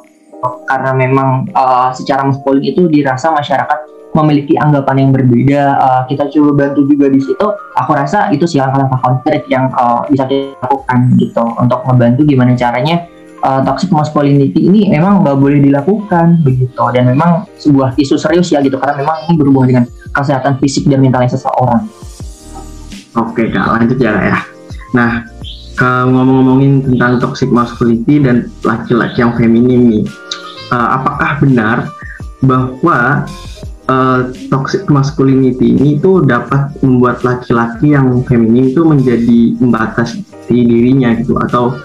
Karena 0.64 0.96
memang 0.96 1.44
uh, 1.52 1.92
secara 1.92 2.24
maskulin 2.24 2.64
itu 2.64 2.88
dirasa 2.88 3.28
masyarakat 3.28 3.78
memiliki 4.16 4.56
anggapan 4.56 4.96
yang 5.04 5.10
berbeda. 5.12 5.62
Uh, 5.76 6.02
kita 6.08 6.32
coba 6.32 6.50
bantu 6.64 6.88
juga 6.88 7.12
di 7.12 7.20
situ. 7.20 7.46
Aku 7.76 7.92
rasa 7.92 8.32
itu 8.32 8.48
sih 8.48 8.56
langkah-langkah 8.56 9.00
konkret 9.04 9.44
yang 9.52 9.68
uh, 9.76 10.08
bisa 10.08 10.24
kita 10.24 10.56
lakukan 10.64 11.12
gitu 11.20 11.44
untuk 11.60 11.84
membantu 11.84 12.24
gimana 12.24 12.56
caranya 12.56 13.04
uh, 13.42 13.60
toxic 13.64 13.90
masculinity 13.92 14.68
ini 14.68 14.88
memang 14.92 15.24
nggak 15.24 15.36
boleh 15.36 15.58
dilakukan 15.60 16.40
begitu. 16.40 16.78
Dan 16.94 17.10
memang 17.12 17.48
sebuah 17.58 17.96
isu 17.98 18.16
serius 18.16 18.52
ya 18.52 18.62
gitu. 18.62 18.76
Karena 18.80 18.96
memang 19.00 19.26
ini 19.28 19.34
berhubungan 19.36 19.68
dengan 19.68 19.84
kesehatan 20.14 20.56
fisik 20.62 20.88
dan 20.88 21.04
mentalnya 21.04 21.34
seseorang. 21.34 21.84
Oke 23.16 23.48
kak. 23.48 23.66
Lanjut 23.66 23.98
ya 24.00 24.12
ya. 24.12 24.38
Nah 24.92 25.24
ngomong-ngomongin 25.76 26.88
tentang 26.88 27.20
toxic 27.20 27.52
masculinity 27.52 28.24
dan 28.24 28.48
laki-laki 28.64 29.20
yang 29.20 29.36
feminim 29.36 29.80
nih, 29.92 30.04
uh, 30.72 30.96
apakah 30.96 31.36
benar 31.44 31.92
bahwa 32.40 33.28
uh, 33.90 34.20
toxic 34.48 34.88
masculinity 34.88 35.76
ini 35.76 36.00
itu 36.00 36.24
dapat 36.24 36.72
membuat 36.80 37.20
laki-laki 37.20 37.92
yang 37.92 38.08
feminim 38.24 38.72
itu 38.72 38.82
menjadi 38.88 39.40
membatasi 39.60 40.24
dirinya 40.48 41.12
gitu? 41.20 41.36
Atau 41.36 41.76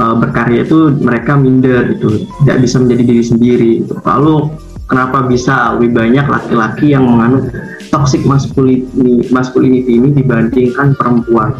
uh, 0.00 0.16
berkarya 0.16 0.64
itu 0.64 0.96
mereka 0.96 1.36
minder 1.36 1.92
gitu. 1.92 2.24
Tidak 2.42 2.56
bisa 2.64 2.80
menjadi 2.80 3.02
diri 3.04 3.24
sendiri 3.24 3.70
gitu. 3.84 3.94
lalu 4.00 4.48
kenapa 4.90 5.22
bisa 5.28 5.76
lebih 5.76 5.94
banyak 5.94 6.26
laki-laki 6.26 6.96
yang 6.96 7.06
menganut 7.06 7.52
toxic 7.92 8.24
masculinity, 8.26 9.28
masculinity 9.30 9.92
ini 10.00 10.08
dibandingkan 10.16 10.98
perempuan? 10.98 11.54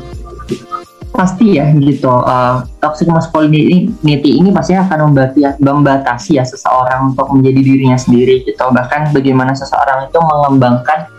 Pasti 1.11 1.61
ya 1.61 1.69
gitu. 1.77 2.11
Uh, 2.11 2.65
toxic 2.81 3.07
masculinity 3.07 4.31
ini 4.35 4.51
pasti 4.51 4.75
akan 4.75 5.13
membatasi, 5.61 6.39
ya 6.41 6.45
seseorang 6.47 7.15
untuk 7.15 7.29
menjadi 7.35 7.61
dirinya 7.61 7.99
sendiri 7.99 8.47
gitu. 8.47 8.63
Bahkan 8.63 9.15
bagaimana 9.15 9.53
seseorang 9.55 10.11
itu 10.11 10.19
mengembangkan 10.19 11.11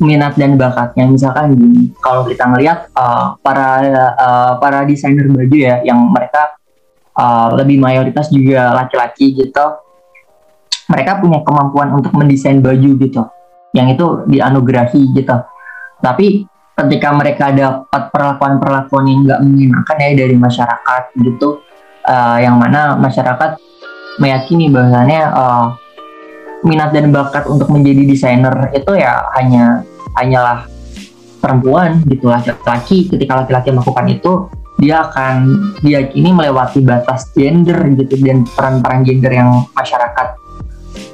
minat 0.00 0.34
dan 0.34 0.56
bakatnya. 0.56 1.04
Misalkan 1.06 1.54
kalau 2.00 2.24
kita 2.24 2.48
ngelihat 2.48 2.88
uh, 2.96 3.36
para 3.44 3.84
uh, 4.16 4.52
para 4.56 4.88
desainer 4.88 5.28
baju 5.28 5.56
ya 5.58 5.84
yang 5.84 6.08
mereka 6.08 6.56
uh, 7.16 7.54
lebih 7.56 7.80
mayoritas 7.80 8.28
juga 8.30 8.74
laki-laki 8.74 9.34
gitu. 9.34 9.66
Mereka 10.90 11.22
punya 11.22 11.40
kemampuan 11.46 11.94
untuk 11.94 12.10
mendesain 12.18 12.58
baju 12.58 12.90
gitu 12.98 13.22
yang 13.70 13.86
itu 13.90 14.26
dianugerahi 14.26 15.14
gitu. 15.14 15.36
Tapi 16.02 16.42
ketika 16.74 17.08
mereka 17.12 17.52
dapat 17.52 18.02
perlakuan-perlakuan 18.10 19.04
yang 19.06 19.20
nggak 19.28 19.40
menyenangkan 19.44 19.96
ya 20.00 20.10
dari 20.16 20.36
masyarakat 20.36 21.02
gitu 21.20 21.60
uh, 22.08 22.38
yang 22.40 22.56
mana 22.56 22.96
masyarakat 22.96 23.60
meyakini 24.16 24.72
bahwasannya 24.72 25.22
uh, 25.30 25.66
minat 26.64 26.92
dan 26.92 27.12
bakat 27.12 27.44
untuk 27.48 27.68
menjadi 27.72 28.04
desainer 28.04 28.52
itu 28.72 28.92
ya 28.96 29.28
hanya 29.36 29.84
hanyalah 30.20 30.66
perempuan 31.40 32.04
gitu 32.04 32.28
laki-laki. 32.28 33.08
Ketika 33.08 33.44
laki-laki 33.44 33.72
melakukan 33.72 34.06
itu 34.12 34.32
dia 34.80 35.04
akan 35.04 35.36
diyakini 35.84 36.32
melewati 36.32 36.80
batas 36.80 37.28
gender 37.36 37.76
gitu 38.00 38.16
dan 38.24 38.48
peran-peran 38.48 39.04
gender 39.04 39.28
yang 39.28 39.68
masyarakat 39.76 40.26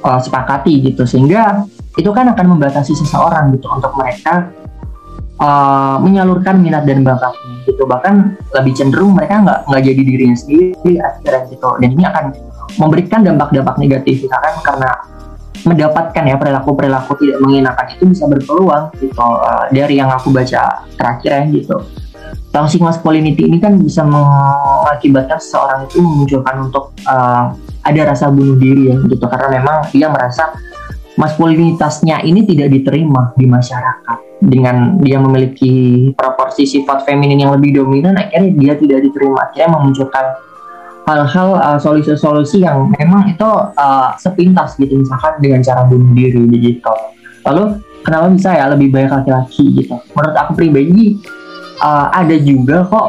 uh, 0.07 0.19
sepakati 0.23 0.87
gitu. 0.87 1.03
Sehingga 1.03 1.67
itu 1.99 2.07
kan 2.15 2.31
akan 2.31 2.55
membatasi 2.55 2.95
seseorang 2.95 3.51
gitu 3.51 3.67
untuk 3.67 3.91
mereka 3.99 4.47
uh, 5.43 5.99
menyalurkan 5.99 6.63
minat 6.63 6.87
dan 6.87 7.03
bakatnya 7.03 7.67
gitu. 7.67 7.83
Bahkan 7.83 8.39
lebih 8.55 8.73
cenderung 8.73 9.11
mereka 9.11 9.43
nggak 9.43 9.59
nggak 9.67 9.81
jadi 9.83 10.01
dirinya 10.01 10.37
sendiri 10.39 10.93
akhirnya 11.03 11.41
gitu. 11.51 11.67
Dan 11.83 11.89
ini 11.91 12.03
akan 12.07 12.25
memberikan 12.79 13.19
dampak-dampak 13.27 13.75
negatif 13.83 14.23
misalkan 14.23 14.55
karena 14.63 14.91
mendapatkan 15.65 16.23
ya 16.23 16.39
perilaku-perilaku 16.39 17.17
tidak 17.19 17.37
mengenakan 17.43 17.85
itu 17.91 18.03
bisa 18.07 18.23
berpeluang 18.29 18.93
gitu 19.01 19.19
uh, 19.19 19.67
dari 19.73 19.99
yang 19.99 20.07
aku 20.07 20.31
baca 20.31 20.85
terakhir 20.95 21.31
ya 21.33 21.41
gitu 21.49 21.75
toxic 22.57 22.81
masculinity 22.81 23.45
ini 23.45 23.61
kan 23.61 23.77
bisa 23.77 24.01
mengakibatkan 24.01 25.37
seseorang 25.37 25.85
itu 25.85 26.01
memunculkan 26.01 26.65
untuk 26.65 26.89
uh, 27.05 27.53
ada 27.85 28.01
rasa 28.09 28.33
bunuh 28.33 28.57
diri 28.57 28.89
ya 28.89 28.97
gitu. 29.05 29.21
Karena 29.29 29.61
memang 29.61 29.85
dia 29.93 30.09
merasa 30.09 30.57
maskulinitasnya 31.21 32.25
ini 32.25 32.41
tidak 32.49 32.73
diterima 32.73 33.37
di 33.37 33.45
masyarakat. 33.45 34.41
Dengan 34.41 35.01
dia 35.01 35.17
memiliki 35.17 36.09
proporsi 36.13 36.65
sifat 36.65 37.05
feminin 37.05 37.41
yang 37.41 37.53
lebih 37.57 37.77
dominan 37.77 38.17
akhirnya 38.17 38.49
dia 38.57 38.73
tidak 38.73 38.99
diterima. 39.05 39.49
Akhirnya 39.49 39.69
memunculkan 39.77 40.25
hal-hal 41.05 41.49
uh, 41.61 41.77
solusi-solusi 41.77 42.65
yang 42.65 42.89
memang 42.97 43.37
itu 43.37 43.49
uh, 43.77 44.17
sepintas 44.17 44.73
gitu. 44.81 44.97
Misalkan 44.97 45.37
dengan 45.41 45.61
cara 45.61 45.85
bunuh 45.85 46.09
diri 46.17 46.41
gitu 46.57 46.93
lalu 47.47 47.79
kenapa 48.03 48.27
bisa 48.35 48.51
ya? 48.51 48.67
Lebih 48.67 48.91
banyak 48.91 49.11
laki-laki 49.23 49.63
gitu. 49.83 49.95
Menurut 50.11 50.35
aku 50.35 50.51
pribadi 50.59 51.15
uh, 51.81 52.07
ada 52.13 52.35
juga 52.39 52.85
kok 52.87 53.07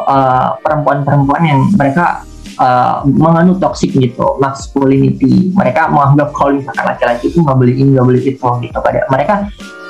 perempuan-perempuan 0.64 1.42
uh, 1.44 1.48
yang 1.48 1.60
mereka 1.76 2.28
uh, 2.58 3.06
menganut 3.06 3.58
toxic 3.62 3.94
gitu 3.94 4.36
masculinity. 4.42 5.50
Mereka 5.54 5.90
menganggap 5.94 6.34
kalau 6.34 6.58
misalkan 6.58 6.84
laki-laki 6.84 7.30
itu 7.30 7.38
nggak 7.40 7.56
boleh 7.56 7.74
ini 7.74 7.90
nggak 7.96 8.06
boleh 8.06 8.22
itu 8.22 8.48
gitu. 8.66 8.78
Pada 8.78 9.00
mereka 9.08 9.34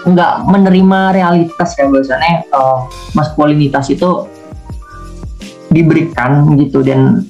nggak 0.08 0.34
menerima 0.46 1.00
realitas 1.12 1.68
ya 1.74 1.84
bahwasannya 1.90 2.34
uh, 2.54 2.86
maskulinitas 3.12 3.90
itu 3.90 4.24
diberikan 5.68 6.48
gitu 6.56 6.80
dan 6.80 7.28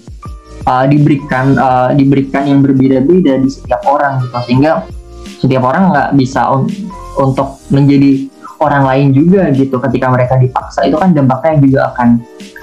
uh, 0.62 0.86
diberikan 0.86 1.58
uh, 1.58 1.90
diberikan 1.90 2.46
yang 2.46 2.60
berbeda-beda 2.62 3.40
di 3.40 3.48
setiap 3.50 3.82
orang 3.88 4.22
gitu. 4.22 4.36
Sehingga 4.46 4.72
setiap 5.38 5.62
orang 5.70 5.94
nggak 5.94 6.10
bisa 6.18 6.50
un 6.50 6.66
untuk 7.18 7.58
menjadi 7.74 8.30
orang 8.58 8.84
lain 8.86 9.06
juga 9.14 9.50
gitu. 9.54 9.78
Ketika 9.78 10.10
mereka 10.10 10.34
dipaksa 10.38 10.86
itu 10.86 10.98
kan 10.98 11.14
dampaknya 11.14 11.54
juga 11.62 11.80
akan 11.94 12.08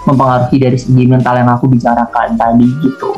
mempengaruhi 0.06 0.58
dari 0.62 0.78
segi 0.78 1.04
mental 1.10 1.36
yang 1.40 1.50
aku 1.50 1.66
bicarakan 1.72 2.38
tadi 2.38 2.68
gitu. 2.84 3.10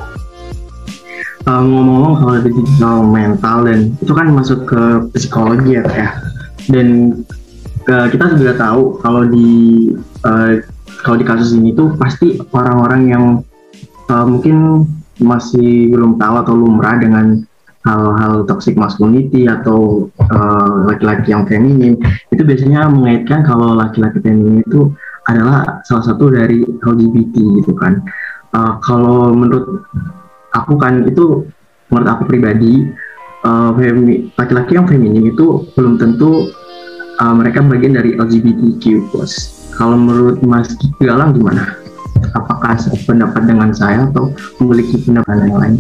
Ngomong-ngomong 1.48 2.14
uh, 2.16 2.20
kalau 2.20 2.36
digital 2.44 2.96
mental 3.08 3.58
dan 3.64 3.80
itu 4.04 4.12
kan 4.12 4.28
masuk 4.36 4.68
ke 4.68 4.82
psikologi 5.16 5.80
ya 5.80 5.84
kayak 5.88 6.14
dan 6.68 6.88
uh, 7.88 8.08
kita 8.12 8.36
juga 8.36 8.54
tahu 8.60 9.00
kalau 9.00 9.24
di 9.24 9.50
uh, 10.28 10.60
kalau 11.08 11.16
di 11.16 11.26
kasus 11.26 11.56
ini 11.56 11.72
tuh 11.72 11.96
pasti 11.96 12.36
orang-orang 12.52 13.02
yang 13.08 13.24
uh, 14.12 14.26
mungkin 14.28 14.84
masih 15.24 15.90
belum 15.96 16.20
tahu 16.20 16.36
atau 16.44 16.54
lumrah 16.54 17.00
dengan 17.00 17.47
hal-hal 17.88 18.44
toxic 18.44 18.76
masculinity 18.76 19.48
atau 19.48 20.12
laki-laki 20.92 21.32
uh, 21.32 21.40
yang 21.40 21.44
feminim 21.48 21.96
itu 22.36 22.44
biasanya 22.44 22.92
mengaitkan 22.92 23.48
kalau 23.48 23.80
laki-laki 23.80 24.20
feminim 24.20 24.60
itu 24.60 24.92
adalah 25.32 25.80
salah 25.88 26.04
satu 26.04 26.28
dari 26.28 26.68
LGBT 26.84 27.36
gitu 27.64 27.72
kan 27.80 28.04
uh, 28.52 28.76
kalau 28.84 29.32
menurut 29.32 29.88
aku 30.52 30.76
kan 30.76 31.08
itu 31.08 31.48
menurut 31.88 32.08
aku 32.12 32.24
pribadi 32.28 32.84
laki 33.48 34.28
laki-laki 34.36 34.76
yang 34.76 34.88
feminim 34.90 35.32
itu 35.32 35.64
belum 35.78 35.96
tentu 35.96 36.52
uh, 37.22 37.34
mereka 37.34 37.64
bagian 37.64 37.96
dari 37.98 38.18
LGBTQ+. 38.18 39.08
Kalau 39.78 39.98
menurut 39.98 40.42
Mas 40.42 40.74
Galang 40.98 41.38
gimana? 41.38 41.78
Apakah 42.34 42.76
pendapat 43.06 43.46
dengan 43.46 43.70
saya 43.70 44.10
atau 44.10 44.34
memiliki 44.58 44.98
pendapat 45.06 45.46
yang 45.46 45.58
lain? 45.58 45.76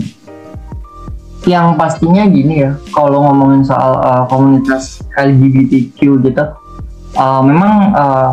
Yang 1.47 1.67
pastinya 1.79 2.27
gini 2.27 2.67
ya, 2.67 2.75
kalau 2.91 3.23
ngomongin 3.23 3.63
soal 3.63 4.03
uh, 4.03 4.23
komunitas 4.27 4.99
LGBTQ 5.15 5.99
gitu, 6.27 6.43
uh, 7.15 7.41
memang 7.41 7.95
uh, 7.95 8.31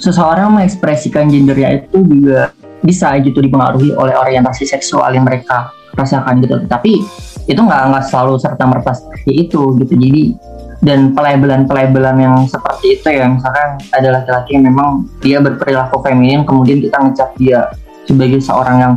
seseorang 0.00 0.56
mengekspresikan 0.56 1.28
gendernya 1.28 1.84
itu 1.84 2.00
juga 2.00 2.56
bisa 2.80 3.12
gitu 3.20 3.44
dipengaruhi 3.44 3.92
oleh 3.92 4.16
orientasi 4.16 4.64
seksual 4.64 5.12
yang 5.12 5.28
mereka 5.28 5.68
rasakan 5.92 6.40
gitu. 6.40 6.64
Tapi 6.64 7.04
itu 7.44 7.60
nggak 7.60 7.82
nggak 7.92 8.04
selalu 8.08 8.40
serta 8.40 8.64
merta 8.64 8.96
seperti 8.96 9.44
itu 9.44 9.76
gitu. 9.76 9.92
Jadi 10.00 10.22
dan 10.80 11.12
pelabelan-pelabelan 11.12 12.16
yang 12.16 12.36
seperti 12.48 12.96
itu 12.96 13.08
ya 13.12 13.28
misalkan 13.28 13.76
ada 13.92 14.08
laki-laki 14.16 14.56
yang 14.56 14.72
memang 14.72 15.04
dia 15.20 15.36
berperilaku 15.36 16.00
feminin 16.00 16.48
kemudian 16.48 16.80
kita 16.80 16.96
ngecap 16.96 17.30
dia 17.36 17.68
sebagai 18.08 18.40
seorang 18.40 18.76
yang 18.80 18.94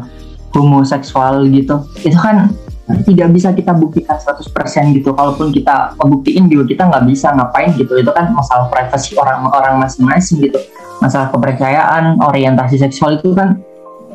homoseksual 0.55 1.43
gitu 1.51 1.83
itu 2.07 2.15
kan 2.15 2.55
tidak 2.83 3.31
bisa 3.31 3.55
kita 3.55 3.71
buktikan 3.71 4.19
100% 4.19 4.43
gitu. 4.91 5.15
Kalaupun 5.15 5.55
kita 5.55 5.95
membuktiin 5.95 6.51
juga 6.51 6.63
kita 6.67 6.83
nggak 6.91 7.03
bisa 7.07 7.31
ngapain 7.31 7.71
gitu. 7.79 7.95
Itu 7.95 8.11
kan 8.11 8.35
masalah 8.35 8.67
privasi 8.67 9.15
orang-orang 9.15 9.79
masing-masing 9.79 10.43
gitu. 10.43 10.59
Masalah 10.99 11.31
kepercayaan 11.31 12.19
orientasi 12.19 12.79
seksual 12.79 13.23
itu 13.23 13.31
kan 13.31 13.59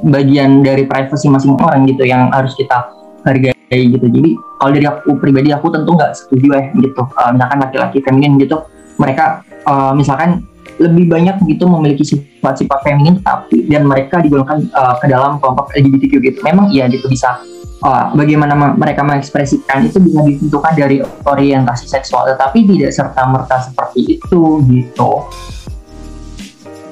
bagian 0.05 0.63
dari 0.63 0.85
privasi 0.85 1.27
masing 1.33 1.57
orang 1.59 1.89
gitu 1.89 2.05
yang 2.05 2.29
harus 2.29 2.53
kita 2.55 2.93
hargai 3.25 3.57
gitu. 3.73 4.07
Jadi 4.07 4.31
kalau 4.61 4.71
dari 4.77 4.87
aku 4.87 5.11
pribadi 5.17 5.49
aku 5.51 5.73
tentu 5.73 5.97
nggak 5.97 6.13
setuju 6.13 6.47
ya 6.53 6.63
gitu. 6.77 7.03
Uh, 7.17 7.31
misalkan 7.33 7.59
laki-laki 7.65 7.99
feminin 8.05 8.37
gitu 8.37 8.63
mereka 9.01 9.43
uh, 9.65 9.97
misalkan 9.97 10.45
lebih 10.79 11.11
banyak 11.11 11.43
gitu 11.51 11.67
memiliki 11.67 12.07
sifat-sifat 12.07 12.87
feminin 12.87 13.19
tapi 13.25 13.67
dan 13.67 13.83
mereka 13.89 14.23
digolongkan 14.23 14.71
uh, 14.77 14.95
ke 15.03 15.11
dalam 15.11 15.43
kelompok 15.43 15.73
LGBTQ 15.75 16.13
gitu. 16.23 16.39
Memang 16.45 16.71
iya 16.71 16.87
gitu 16.87 17.11
bisa 17.11 17.41
uh, 17.83 18.15
bagaimana 18.15 18.55
mereka 18.75 19.05
mengekspresikan 19.05 19.87
itu 19.87 19.99
bisa 20.03 20.21
ditentukan 20.25 20.73
dari 20.75 20.97
orientasi 21.27 21.87
seksual 21.87 22.27
tetapi 22.31 22.65
tidak 22.67 22.93
serta 22.95 23.23
merta 23.29 23.57
seperti 23.63 24.19
itu 24.19 24.43
gitu 24.67 25.13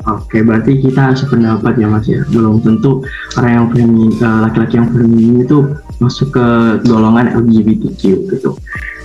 Oke, 0.07 0.39
berarti 0.39 0.79
kita 0.79 1.19
sependapat 1.19 1.83
ya 1.83 1.91
mas 1.91 2.07
ya. 2.07 2.23
Belum 2.31 2.63
tentu 2.63 3.03
orang 3.35 3.51
yang 3.51 3.67
feminin, 3.75 4.15
laki-laki 4.23 4.79
yang 4.79 4.87
feminin 4.95 5.43
itu 5.43 5.67
masuk 5.99 6.31
ke 6.31 6.47
golongan 6.87 7.35
LGBTQ 7.35 8.31
gitu 8.31 8.55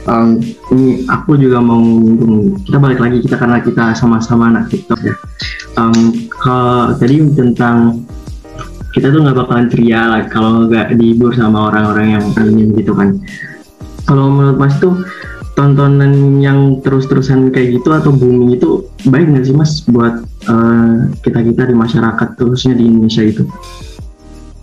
um, 0.08 0.40
ini 0.74 1.06
aku 1.10 1.38
juga 1.38 1.62
mau 1.62 1.82
kita 2.66 2.78
balik 2.82 3.00
lagi 3.02 3.18
kita 3.22 3.36
karena 3.38 3.62
kita 3.62 3.94
sama-sama 3.94 4.50
anak 4.50 4.72
TikTok 4.72 5.00
ya. 5.04 5.16
Um, 5.78 6.28
kalau 6.30 6.96
tadi 6.98 7.22
tentang 7.34 8.06
kita 8.92 9.12
tuh 9.12 9.24
nggak 9.24 9.38
bakalan 9.38 9.68
ceria 9.72 10.08
lah 10.08 10.22
kalau 10.28 10.68
nggak 10.68 10.96
dihibur 10.96 11.32
sama 11.36 11.72
orang-orang 11.72 12.20
yang 12.20 12.26
ingin 12.36 12.70
gitu 12.76 12.94
kan. 12.96 13.18
Kalau 14.06 14.28
menurut 14.28 14.58
Mas 14.60 14.76
tuh 14.84 15.04
tontonan 15.56 16.40
yang 16.40 16.80
terus-terusan 16.84 17.52
kayak 17.52 17.80
gitu 17.80 17.90
atau 17.92 18.12
booming 18.12 18.56
itu 18.56 18.88
baik 19.08 19.32
nggak 19.32 19.46
sih 19.48 19.56
Mas 19.56 19.84
buat 19.88 20.24
uh, 20.48 21.12
kita 21.24 21.40
kita 21.44 21.62
di 21.70 21.76
masyarakat 21.76 22.28
khususnya 22.40 22.76
di 22.76 22.88
Indonesia 22.88 23.24
itu? 23.24 23.44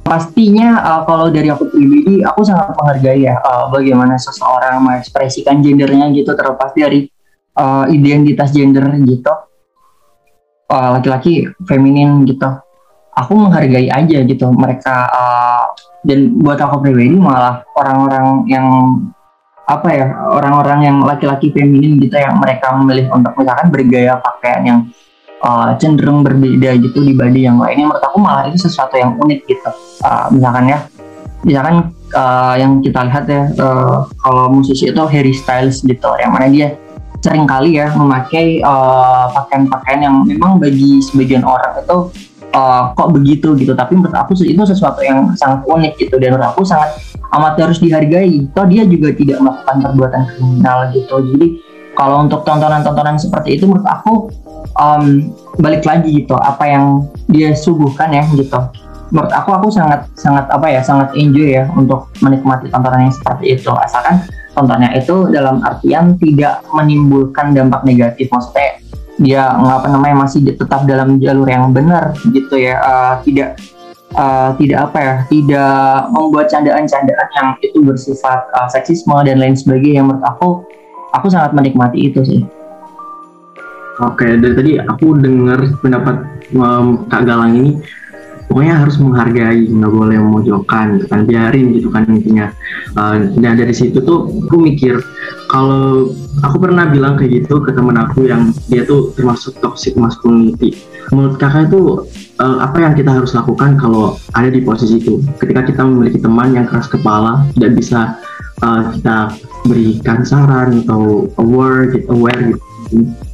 pastinya 0.09 0.81
uh, 0.81 1.03
kalau 1.05 1.29
dari 1.29 1.53
aku 1.53 1.69
pribadi 1.69 2.25
aku 2.25 2.41
sangat 2.41 2.73
menghargai 2.73 3.29
ya 3.29 3.37
uh, 3.45 3.69
bagaimana 3.69 4.17
seseorang 4.17 4.81
mengekspresikan 4.81 5.61
gendernya 5.61 6.09
gitu 6.17 6.33
terlepas 6.33 6.73
dari 6.73 7.13
uh, 7.61 7.85
identitas 7.93 8.49
gender 8.57 8.89
gitu 9.05 9.33
uh, 10.73 10.89
laki-laki 10.97 11.53
feminin 11.69 12.25
gitu 12.25 12.49
aku 13.19 13.33
menghargai 13.35 13.91
aja 13.91 14.19
gitu 14.23 14.47
mereka 14.55 15.11
uh, 15.11 15.67
dan 16.07 16.39
buat 16.39 16.59
aku 16.63 16.87
pribadi 16.87 17.19
malah 17.19 17.67
orang-orang 17.75 18.47
yang 18.47 18.67
apa 19.69 19.89
ya 19.93 20.07
orang-orang 20.33 20.81
yang 20.89 20.97
laki-laki 21.05 21.53
feminin 21.53 22.01
gitu 22.01 22.17
yang 22.17 22.41
mereka 22.41 22.73
memilih 22.73 23.13
untuk 23.13 23.37
misalkan 23.37 23.69
bergaya 23.69 24.17
pakaian 24.17 24.63
yang 24.65 24.81
uh, 25.45 25.77
cenderung 25.77 26.25
berbeda 26.25 26.79
gitu 26.81 27.05
dibanding 27.05 27.53
yang 27.53 27.59
lainnya 27.61 27.93
menurut 27.93 28.01
aku 28.01 28.17
malah 28.17 28.49
itu 28.49 28.65
sesuatu 28.65 28.97
yang 28.97 29.19
unik 29.21 29.45
gitu. 29.45 29.71
Uh, 30.01 30.33
misalkan 30.33 30.73
ya 30.73 30.79
misalkan 31.45 31.77
uh, 32.17 32.55
yang 32.57 32.81
kita 32.81 33.01
lihat 33.13 33.25
ya 33.29 33.43
uh, 33.61 34.09
kalau 34.25 34.49
musisi 34.49 34.89
itu 34.89 35.03
Harry 35.05 35.37
Styles 35.37 35.85
gitu 35.85 36.09
yang 36.17 36.33
mana 36.33 36.49
dia 36.49 36.73
sering 37.19 37.51
kali 37.51 37.77
ya 37.77 37.91
memakai 37.99 38.63
pakaian-pakaian 39.35 40.01
uh, 40.01 40.05
yang 40.07 40.17
memang 40.23 40.63
bagi 40.63 41.03
sebagian 41.03 41.43
orang 41.43 41.83
itu 41.83 41.99
uh, 42.59 42.83
kok 42.99 43.15
begitu 43.15 43.55
gitu. 43.55 43.73
Tapi 43.79 43.95
menurut 43.95 44.15
aku 44.19 44.35
itu 44.43 44.59
sesuatu 44.67 44.99
yang 45.07 45.33
sangat 45.39 45.63
unik 45.65 45.93
gitu. 46.03 46.19
Dan 46.19 46.35
menurut 46.35 46.51
aku 46.51 46.67
sangat 46.67 46.99
amat 47.39 47.55
harus 47.63 47.79
dihargai. 47.79 48.51
Toh 48.51 48.67
dia 48.67 48.83
juga 48.83 49.15
tidak 49.15 49.39
melakukan 49.39 49.77
perbuatan 49.87 50.23
kriminal 50.35 50.79
gitu. 50.91 51.15
Jadi 51.23 51.47
kalau 51.95 52.27
untuk 52.27 52.43
tontonan-tontonan 52.43 53.19
seperti 53.19 53.59
itu 53.59 53.67
menurut 53.67 53.87
aku 53.87 54.31
um, 54.79 55.31
balik 55.63 55.87
lagi 55.87 56.27
gitu. 56.27 56.35
Apa 56.35 56.67
yang 56.67 57.07
dia 57.31 57.55
suguhkan 57.55 58.11
ya 58.11 58.27
gitu. 58.35 58.59
Menurut 59.09 59.33
aku 59.33 59.57
aku 59.57 59.69
sangat 59.73 60.05
sangat 60.21 60.45
apa 60.53 60.69
ya 60.69 60.85
sangat 60.85 61.17
enjoy 61.17 61.57
ya 61.57 61.65
untuk 61.73 62.13
menikmati 62.21 62.69
tontonan 62.69 63.09
yang 63.09 63.15
seperti 63.15 63.57
itu. 63.57 63.71
Asalkan 63.73 64.27
tontonnya 64.53 64.93
itu 64.99 65.31
dalam 65.33 65.65
artian 65.65 66.19
tidak 66.21 66.61
menimbulkan 66.77 67.57
dampak 67.57 67.87
negatif. 67.89 68.29
Maksudnya 68.29 68.88
dia 69.19 69.51
apa 69.51 69.91
namanya 69.91 70.25
masih 70.25 70.47
tetap 70.47 70.87
dalam 70.87 71.19
jalur 71.19 71.47
yang 71.51 71.75
benar 71.75 72.15
gitu 72.31 72.55
ya. 72.55 72.79
Uh, 72.79 73.15
tidak 73.27 73.59
uh, 74.15 74.55
tidak 74.57 74.79
apa 74.91 74.99
ya 74.99 75.15
tidak 75.29 76.09
membuat 76.15 76.47
candaan-candaan 76.49 77.29
yang 77.35 77.49
itu 77.61 77.79
bersifat 77.83 78.47
uh, 78.55 78.71
seksisme 78.71 79.15
dan 79.27 79.43
lain 79.43 79.59
sebagainya. 79.59 80.07
Menurut 80.07 80.25
aku 80.25 80.49
aku 81.13 81.27
sangat 81.29 81.53
menikmati 81.53 82.09
itu 82.09 82.23
sih. 82.25 82.43
Oke, 83.99 84.31
dari 84.39 84.55
tadi 84.55 84.73
aku 84.79 85.19
dengar 85.19 85.59
pendapat 85.83 86.23
um, 86.55 87.03
Kak 87.11 87.27
Galang 87.27 87.59
ini 87.59 87.83
pokoknya 88.47 88.81
harus 88.81 88.97
menghargai, 88.97 89.67
nggak 89.67 89.93
boleh 89.93 90.17
memojokkan, 90.23 90.97
gitu 90.97 91.07
kan 91.11 91.27
biarin 91.27 91.75
gitu 91.75 91.91
kan 91.91 92.07
intinya. 92.07 92.47
Uh, 92.95 93.27
dan 93.43 93.59
dari 93.59 93.75
situ 93.75 93.99
tuh 93.99 94.31
aku 94.47 94.57
mikir 94.57 95.03
kalau 95.49 96.13
aku 96.45 96.57
pernah 96.61 96.87
bilang 96.93 97.17
kayak 97.17 97.43
gitu 97.43 97.65
ke 97.65 97.73
temen 97.73 97.97
aku 97.97 98.29
yang 98.29 98.53
dia 98.69 98.85
tuh 98.85 99.17
termasuk 99.17 99.57
toxic 99.65 99.97
masculinity. 99.97 100.77
Menurut 101.09 101.41
kakak 101.41 101.73
itu 101.73 102.05
uh, 102.37 102.61
apa 102.61 102.85
yang 102.85 102.93
kita 102.93 103.09
harus 103.09 103.33
lakukan 103.33 103.81
kalau 103.81 104.21
ada 104.37 104.53
di 104.53 104.61
posisi 104.61 105.01
itu? 105.01 105.25
Ketika 105.41 105.65
kita 105.65 105.83
memiliki 105.89 106.21
teman 106.21 106.53
yang 106.53 106.69
keras 106.69 106.87
kepala, 106.87 107.49
tidak 107.57 107.81
bisa 107.81 108.21
uh, 108.61 108.93
kita 108.93 109.33
berikan 109.65 110.21
saran 110.23 110.85
atau 110.85 111.33
aware, 111.41 111.89
gitu, 111.97 112.07
aware 112.13 112.53
gitu. 112.53 112.61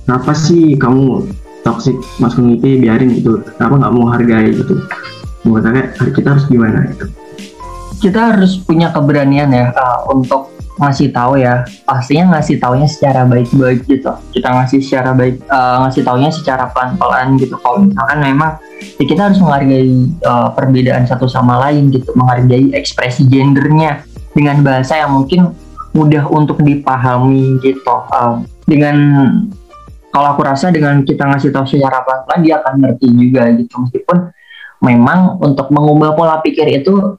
Kenapa 0.06 0.32
sih 0.38 0.78
kamu 0.78 1.26
toxic 1.66 1.98
masculinity? 2.22 2.78
Biarin 2.78 3.10
gitu. 3.18 3.42
Kenapa 3.58 3.74
nggak 3.82 3.94
mau 3.98 4.06
hargai 4.06 4.54
gitu? 4.54 4.78
Menurut 5.42 5.66
saya 5.66 5.82
kita 6.14 6.38
harus 6.38 6.46
gimana 6.46 6.86
itu 6.88 7.10
kita 8.04 8.36
harus 8.36 8.60
punya 8.60 8.92
keberanian 8.92 9.48
ya 9.48 9.72
uh, 9.72 10.04
untuk 10.12 10.52
ngasih 10.78 11.14
tahu 11.14 11.38
ya. 11.38 11.62
Pastinya 11.86 12.36
ngasih 12.36 12.58
taunya 12.58 12.88
secara 12.90 13.22
baik-baik 13.26 13.86
gitu. 13.86 14.10
Kita 14.34 14.48
ngasih 14.50 14.78
secara 14.82 15.14
baik 15.14 15.42
uh, 15.46 15.86
ngasih 15.86 16.02
taunya 16.02 16.30
secara 16.34 16.70
pelan-pelan 16.70 17.38
gitu. 17.38 17.54
Kalau 17.62 17.86
misalkan 17.86 18.18
memang 18.22 18.58
ya 18.98 19.04
kita 19.06 19.20
harus 19.30 19.38
menghargai 19.38 19.94
uh, 20.26 20.50
perbedaan 20.52 21.04
satu 21.06 21.30
sama 21.30 21.62
lain 21.68 21.94
gitu. 21.94 22.10
Menghargai 22.18 22.74
ekspresi 22.74 23.26
gendernya 23.30 24.02
dengan 24.34 24.62
bahasa 24.66 24.98
yang 24.98 25.14
mungkin 25.14 25.54
mudah 25.94 26.26
untuk 26.26 26.58
dipahami 26.62 27.62
gitu. 27.62 27.94
Uh, 28.10 28.42
dengan 28.66 28.96
kalau 30.10 30.34
aku 30.34 30.46
rasa 30.46 30.70
dengan 30.70 31.02
kita 31.02 31.26
ngasih 31.26 31.50
tahu 31.50 31.66
secara 31.66 32.02
pelan-pelan 32.02 32.40
dia 32.42 32.54
akan 32.62 32.74
ngerti 32.82 33.06
juga 33.14 33.42
gitu. 33.54 33.74
Meskipun 33.78 34.18
memang 34.82 35.38
untuk 35.38 35.70
mengubah 35.70 36.18
pola 36.18 36.36
pikir 36.42 36.66
itu 36.82 37.18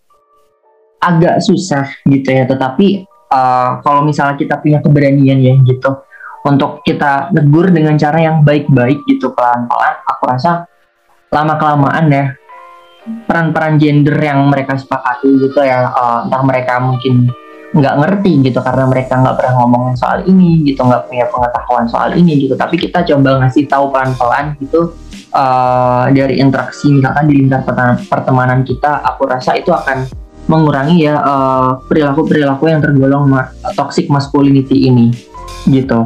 agak 1.00 1.40
susah 1.40 1.88
gitu 2.08 2.32
ya. 2.32 2.44
Tetapi 2.48 3.15
uh, 3.30 3.80
kalau 3.82 4.02
misalnya 4.06 4.36
kita 4.38 4.60
punya 4.60 4.80
keberanian 4.82 5.40
ya 5.42 5.54
gitu 5.66 6.06
untuk 6.46 6.86
kita 6.86 7.34
negur 7.34 7.74
dengan 7.74 7.98
cara 7.98 8.22
yang 8.22 8.46
baik-baik 8.46 9.02
gitu 9.10 9.34
pelan-pelan 9.34 9.96
aku 10.06 10.24
rasa 10.30 10.70
lama 11.34 11.58
kelamaan 11.58 12.06
ya 12.14 12.26
peran-peran 13.26 13.78
gender 13.78 14.18
yang 14.18 14.46
mereka 14.50 14.78
sepakati 14.78 15.30
gitu 15.50 15.62
ya 15.62 15.90
uh, 15.90 16.26
entah 16.26 16.42
mereka 16.46 16.82
mungkin 16.82 17.30
nggak 17.76 17.96
ngerti 18.00 18.32
gitu 18.46 18.64
karena 18.64 18.88
mereka 18.88 19.20
nggak 19.20 19.36
pernah 19.36 19.54
ngomongin 19.60 19.96
soal 20.00 20.24
ini 20.24 20.64
gitu 20.64 20.80
nggak 20.80 21.12
punya 21.12 21.28
pengetahuan 21.28 21.86
soal 21.92 22.16
ini 22.16 22.48
gitu 22.48 22.56
tapi 22.56 22.80
kita 22.80 23.04
coba 23.04 23.44
ngasih 23.44 23.68
tahu 23.68 23.92
pelan-pelan 23.92 24.56
gitu 24.64 24.96
uh, 25.36 26.08
dari 26.08 26.40
interaksi 26.40 26.88
misalkan 26.88 27.28
di 27.28 27.44
lingkar 27.44 27.68
pertemanan 28.08 28.64
kita 28.64 29.04
aku 29.04 29.28
rasa 29.28 29.60
itu 29.60 29.76
akan 29.76 30.08
mengurangi 30.46 31.10
ya 31.10 31.18
uh, 31.22 31.82
perilaku-perilaku 31.90 32.70
yang 32.70 32.82
tergolong 32.82 33.30
ma 33.30 33.50
toxic 33.74 34.10
masculinity 34.10 34.90
ini 34.90 35.10
gitu. 35.70 36.06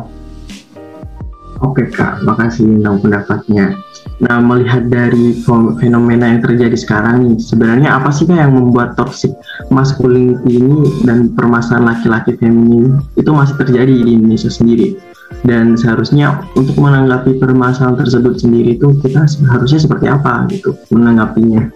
Oke 1.60 1.91
kak, 1.91 2.23
makasih 2.23 2.63
tentang 2.80 3.04
pendapatnya. 3.04 3.75
Nah, 4.23 4.39
melihat 4.39 4.88
dari 4.88 5.36
fenomena 5.80 6.32
yang 6.32 6.39
terjadi 6.39 6.75
sekarang 6.75 7.28
nih, 7.28 7.36
sebenarnya 7.36 7.99
apa 7.99 8.15
sih 8.15 8.23
yang 8.28 8.56
membuat 8.56 8.95
toxic 8.95 9.36
masculinity 9.67 10.56
ini 10.56 10.88
dan 11.04 11.36
permasalahan 11.36 11.95
laki-laki 11.95 12.39
feminin 12.39 13.04
itu 13.19 13.32
masih 13.32 13.60
terjadi 13.60 13.91
di 13.91 14.12
Indonesia 14.15 14.47
sendiri? 14.47 14.95
Dan 15.43 15.75
seharusnya 15.75 16.47
untuk 16.56 16.80
menanggapi 16.80 17.43
permasalahan 17.43 17.99
tersebut 17.99 18.39
sendiri 18.39 18.80
itu 18.80 18.95
kita 19.04 19.28
harusnya 19.52 19.80
seperti 19.84 20.08
apa 20.08 20.47
gitu 20.52 20.80
menanggapinya? 20.95 21.71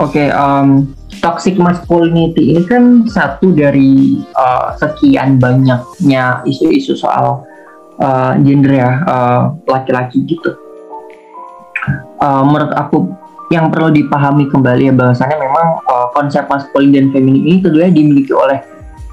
Oke, 0.00 0.28
okay, 0.28 0.28
um, 0.32 0.95
toxic 1.20 1.56
masculinity 1.60 2.56
ini 2.56 2.62
kan 2.66 3.04
satu 3.08 3.52
dari 3.52 4.20
uh, 4.36 4.74
sekian 4.76 5.38
banyaknya 5.40 6.44
isu-isu 6.44 6.96
soal 6.96 7.44
uh, 8.00 8.32
gender 8.42 8.76
ya 8.76 8.90
uh, 9.06 9.42
laki-laki 9.68 10.24
gitu 10.26 10.56
uh, 12.20 12.42
menurut 12.44 12.72
aku 12.74 13.08
yang 13.50 13.70
perlu 13.70 13.94
dipahami 13.94 14.50
kembali 14.50 14.90
ya 14.90 14.94
bahwasannya 14.94 15.38
memang 15.38 15.66
uh, 15.86 16.10
konsep 16.10 16.50
maskulin 16.50 16.90
dan 16.90 17.06
feminin 17.14 17.46
ini 17.46 17.58
keduanya 17.62 17.94
dimiliki 17.94 18.34
oleh 18.34 18.58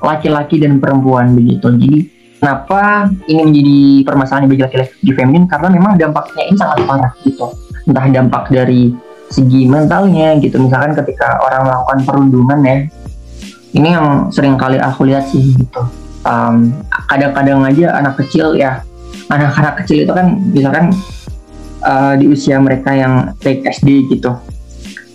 laki-laki 0.01 0.57
dan 0.57 0.81
perempuan 0.81 1.37
begitu. 1.37 1.69
Jadi 1.69 1.99
kenapa 2.41 3.07
ini 3.29 3.41
menjadi 3.45 3.79
permasalahan 4.09 4.49
bagi 4.49 4.63
laki-laki 4.65 4.93
di 5.05 5.11
feminin 5.13 5.45
karena 5.45 5.69
memang 5.69 6.01
dampaknya 6.01 6.43
ini 6.49 6.57
sangat 6.57 6.77
parah 6.83 7.13
gitu. 7.21 7.47
Entah 7.85 8.05
dampak 8.09 8.49
dari 8.49 8.89
segi 9.33 9.65
mentalnya 9.65 10.37
gitu. 10.37 10.61
Misalkan 10.61 10.93
ketika 10.93 11.41
orang 11.41 11.65
melakukan 11.65 11.99
perundungan 12.05 12.59
ya, 12.61 12.75
ini 13.73 13.89
yang 13.89 14.29
sering 14.29 14.55
kali 14.55 14.77
aku 14.77 15.09
lihat 15.09 15.25
sih 15.33 15.57
gitu. 15.57 15.81
kadang 16.23 17.35
kadang-kadang 17.35 17.67
aja 17.67 17.99
anak 17.99 18.15
kecil 18.15 18.55
ya, 18.55 18.79
anak-anak 19.27 19.83
kecil 19.83 20.07
itu 20.07 20.13
kan 20.15 20.39
misalkan 20.55 20.85
uh, 21.83 22.15
di 22.15 22.31
usia 22.31 22.55
mereka 22.63 22.95
yang 22.95 23.35
take 23.43 23.59
SD 23.67 24.07
gitu 24.07 24.31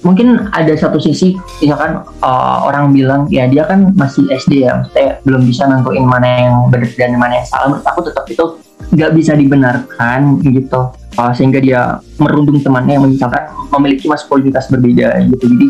mungkin 0.06 0.46
ada 0.54 0.70
satu 0.78 1.02
sisi 1.02 1.34
misalkan 1.58 2.06
uh, 2.22 2.58
orang 2.62 2.94
bilang 2.94 3.26
ya 3.26 3.50
dia 3.50 3.66
kan 3.66 3.90
masih 3.98 4.30
SD 4.30 4.62
ya 4.62 4.86
belum 5.26 5.42
bisa 5.42 5.66
nentuin 5.66 6.06
mana 6.06 6.28
yang 6.48 6.54
benar 6.70 6.86
dan 6.94 7.18
mana 7.18 7.42
yang 7.42 7.48
salah 7.50 7.66
menurut 7.66 7.86
aku 7.86 8.00
tetap 8.06 8.24
itu 8.30 8.44
nggak 8.92 9.12
bisa 9.14 9.32
dibenarkan 9.36 10.42
gitu. 10.44 10.92
Uh, 11.18 11.34
sehingga 11.34 11.58
dia 11.58 11.98
merundung 12.22 12.62
temannya 12.62 12.94
yang 12.94 13.04
misalkan 13.10 13.50
memiliki 13.74 14.06
maskulinitas 14.06 14.70
berbeda 14.70 15.18
gitu. 15.26 15.44
Jadi 15.50 15.66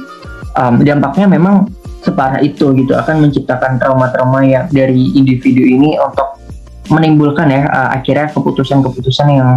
um, 0.61 0.75
dampaknya 0.85 1.27
memang 1.41 1.73
separah 2.05 2.45
itu 2.45 2.77
gitu. 2.77 2.93
Akan 2.93 3.25
menciptakan 3.25 3.81
trauma-trauma 3.81 4.45
yang 4.45 4.69
dari 4.69 5.17
individu 5.17 5.65
ini 5.65 5.97
untuk 5.97 6.37
menimbulkan 6.93 7.49
ya 7.49 7.65
uh, 7.69 7.97
akhirnya 7.97 8.29
keputusan-keputusan 8.33 9.29
yang 9.33 9.51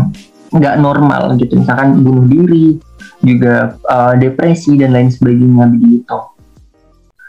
nggak 0.52 0.80
normal 0.80 1.36
gitu. 1.36 1.60
Misalkan 1.60 2.04
bunuh 2.04 2.28
diri 2.28 2.80
juga 3.22 3.76
uh, 3.88 4.16
depresi 4.16 4.80
dan 4.80 4.96
lain 4.96 5.12
sebagainya 5.12 5.66
begitu. 5.76 6.18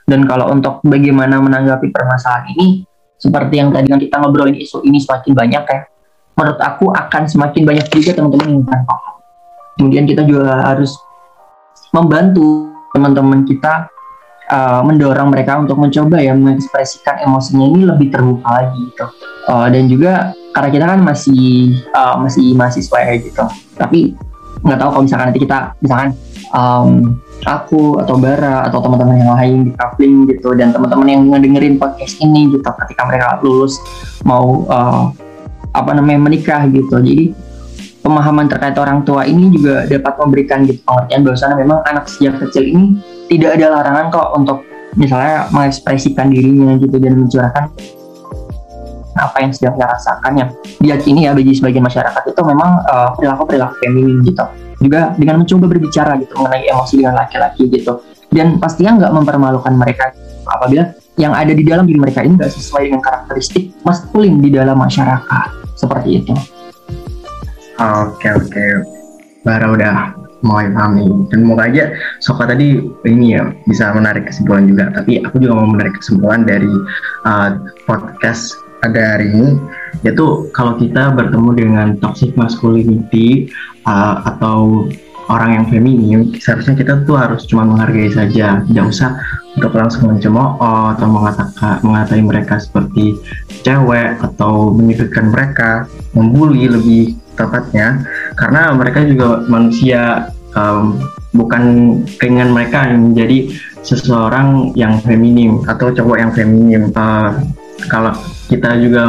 Dan 0.06 0.26
kalau 0.26 0.50
untuk 0.50 0.82
bagaimana 0.82 1.38
menanggapi 1.38 1.94
permasalahan 1.94 2.50
ini, 2.58 2.82
seperti 3.18 3.62
yang 3.62 3.70
tadi 3.70 3.86
kita 3.86 4.18
ngobrolin 4.18 4.58
isu 4.58 4.82
ini 4.82 4.98
semakin 4.98 5.32
banyak 5.32 5.62
ya, 5.62 5.80
menurut 6.36 6.60
aku 6.60 6.90
akan 6.92 7.22
semakin 7.28 7.62
banyak 7.64 7.86
juga 7.92 8.16
teman-teman 8.16 8.60
yang 8.60 8.64
akan. 8.64 9.14
Kemudian 9.76 10.04
kita 10.04 10.22
juga 10.24 10.60
harus 10.72 10.96
membantu 11.92 12.72
teman-teman 12.92 13.44
kita 13.48 13.88
uh, 14.52 14.80
mendorong 14.84 15.32
mereka 15.32 15.60
untuk 15.60 15.80
mencoba 15.80 16.20
ya 16.20 16.36
mengekspresikan 16.36 17.24
emosinya 17.24 17.66
ini 17.68 17.80
lebih 17.88 18.12
terbuka 18.12 18.48
lagi 18.48 18.80
gitu. 18.92 19.06
Uh, 19.48 19.66
dan 19.72 19.88
juga 19.88 20.12
karena 20.52 20.68
kita 20.68 20.84
kan 20.84 21.00
masih 21.00 21.76
uh, 21.96 22.20
masih 22.20 22.52
mahasiswa 22.52 22.98
ya 23.00 23.14
gitu. 23.20 23.44
Tapi 23.76 24.00
nggak 24.62 24.78
tahu 24.78 24.88
kalau 24.94 25.04
misalkan 25.04 25.26
nanti 25.32 25.40
kita 25.42 25.58
misalkan 25.80 26.10
um, 26.54 27.18
aku 27.42 27.98
atau 27.98 28.14
Bara 28.20 28.68
atau 28.70 28.78
teman-teman 28.78 29.18
yang 29.18 29.32
lain 29.34 29.58
di 29.66 29.72
kafling 29.74 30.30
gitu 30.30 30.54
dan 30.54 30.70
teman-teman 30.70 31.08
yang 31.08 31.22
ngedengerin 31.26 31.80
podcast 31.80 32.20
ini 32.22 32.52
gitu 32.52 32.62
ketika 32.62 33.02
mereka 33.08 33.42
lulus 33.42 33.80
mau 34.22 34.62
uh, 34.70 35.10
apa 35.72 35.90
namanya 35.96 36.20
menikah 36.28 36.68
gitu. 36.68 37.00
Jadi 37.00 37.32
pemahaman 38.04 38.50
terkait 38.50 38.76
orang 38.76 39.06
tua 39.06 39.24
ini 39.24 39.48
juga 39.48 39.88
dapat 39.88 40.14
memberikan 40.20 40.66
gitu 40.68 40.82
pengertian 40.84 41.20
bahwasanya 41.24 41.56
memang 41.56 41.78
anak 41.86 42.04
sejak 42.10 42.36
kecil 42.42 42.66
ini 42.66 42.98
tidak 43.30 43.56
ada 43.56 43.80
larangan 43.80 44.06
kok 44.12 44.28
untuk 44.36 44.58
misalnya 44.98 45.48
mengekspresikan 45.54 46.28
dirinya 46.28 46.76
gitu 46.76 46.96
dan 47.00 47.16
mencurahkan 47.16 47.64
apa 49.12 49.36
yang 49.44 49.52
sedang 49.54 49.76
dia 49.80 49.88
rasakan. 49.88 50.32
Yang 50.36 50.50
diyakini 50.82 51.20
ya 51.28 51.32
bagi 51.32 51.52
sebagian 51.56 51.84
masyarakat 51.84 52.22
itu 52.28 52.40
memang 52.44 52.70
uh, 52.84 53.08
perilaku 53.16 53.42
perilaku 53.48 53.74
feminin 53.80 54.20
gitu. 54.26 54.44
Juga 54.82 55.14
dengan 55.14 55.40
mencoba 55.40 55.64
berbicara 55.70 56.18
gitu 56.18 56.34
mengenai 56.36 56.66
emosi 56.68 56.94
dengan 57.00 57.14
laki-laki 57.22 57.70
gitu. 57.70 58.02
Dan 58.32 58.56
pastinya 58.56 58.98
nggak 58.98 59.12
mempermalukan 59.14 59.72
mereka. 59.76 60.10
Apabila 60.42 60.90
yang 61.20 61.36
ada 61.36 61.52
di 61.54 61.62
dalam 61.62 61.84
diri 61.84 62.00
mereka 62.00 62.24
ini 62.24 62.40
nggak 62.40 62.50
sesuai 62.50 62.88
dengan 62.90 63.04
karakteristik 63.04 63.76
maskulin 63.84 64.40
di 64.40 64.48
dalam 64.50 64.80
masyarakat 64.80 65.61
seperti 65.74 66.22
itu. 66.24 66.34
Oke 67.80 68.28
oke, 68.30 68.64
Bara 69.42 69.66
udah 69.74 70.22
mulai 70.42 70.68
paham 70.74 70.92
nih. 70.98 71.10
Dan 71.30 71.38
semoga 71.46 71.62
aja 71.70 71.84
Soka 72.18 72.44
tadi 72.44 72.82
ini 73.06 73.38
ya 73.38 73.50
bisa 73.64 73.94
menarik 73.94 74.28
kesimpulan 74.28 74.68
juga. 74.68 74.90
Tapi 74.92 75.22
aku 75.22 75.40
juga 75.40 75.62
mau 75.62 75.68
menarik 75.70 75.96
kesimpulan 75.98 76.44
dari 76.44 76.70
uh, 77.24 77.58
podcast 77.86 78.58
pada 78.82 79.16
hari 79.16 79.30
ini. 79.32 79.48
Yaitu 80.02 80.50
kalau 80.52 80.76
kita 80.76 81.14
bertemu 81.14 81.50
dengan 81.54 81.88
toxic 82.02 82.34
masculinity 82.34 83.48
uh, 83.86 84.22
atau 84.26 84.90
orang 85.30 85.50
yang 85.60 85.64
feminim 85.70 86.18
seharusnya 86.34 86.74
kita 86.74 87.06
tuh 87.06 87.18
harus 87.18 87.46
cuma 87.46 87.62
menghargai 87.62 88.10
saja. 88.10 88.62
Tidak 88.66 88.84
usah 88.86 89.18
untuk 89.54 89.72
langsung 89.76 90.10
mencemooh 90.10 90.58
atau 90.96 91.06
mengatakan 91.06 91.78
mengatai 91.84 92.22
mereka 92.24 92.56
seperti 92.58 93.18
cewek 93.62 94.18
atau 94.18 94.72
menyudutkan 94.72 95.30
mereka 95.30 95.70
membuli 96.16 96.66
lebih 96.66 97.14
tepatnya. 97.36 98.02
Karena 98.34 98.72
mereka 98.74 99.04
juga 99.04 99.44
manusia 99.46 100.32
um, 100.56 100.98
bukan 101.36 101.62
keinginan 102.18 102.52
mereka 102.52 102.88
yang 102.88 103.12
menjadi 103.12 103.52
seseorang 103.82 104.72
yang 104.78 105.02
feminim 105.02 105.62
atau 105.66 105.90
cowok 105.90 106.16
yang 106.18 106.32
feminim. 106.32 106.90
Uh, 106.94 107.34
kalau 107.88 108.12
kita 108.50 108.78
juga 108.82 109.08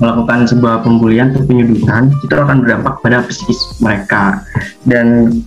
melakukan 0.00 0.48
sebuah 0.48 0.84
pembulian 0.84 1.32
atau 1.32 1.44
penyudutan 1.44 2.12
itu 2.20 2.32
akan 2.32 2.64
berdampak 2.64 2.94
pada 3.00 3.24
psikis 3.24 3.80
mereka. 3.80 4.44
Dan 4.84 5.38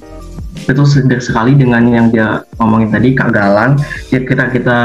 itu 0.64 0.84
sekali 1.20 1.60
dengan 1.60 1.84
yang 1.92 2.08
dia 2.10 2.48
ngomongin 2.58 2.90
tadi 2.94 3.14
Kak 3.14 3.30
Galang. 3.36 3.78
Ya 4.10 4.24
kita 4.24 4.50
kita 4.54 4.80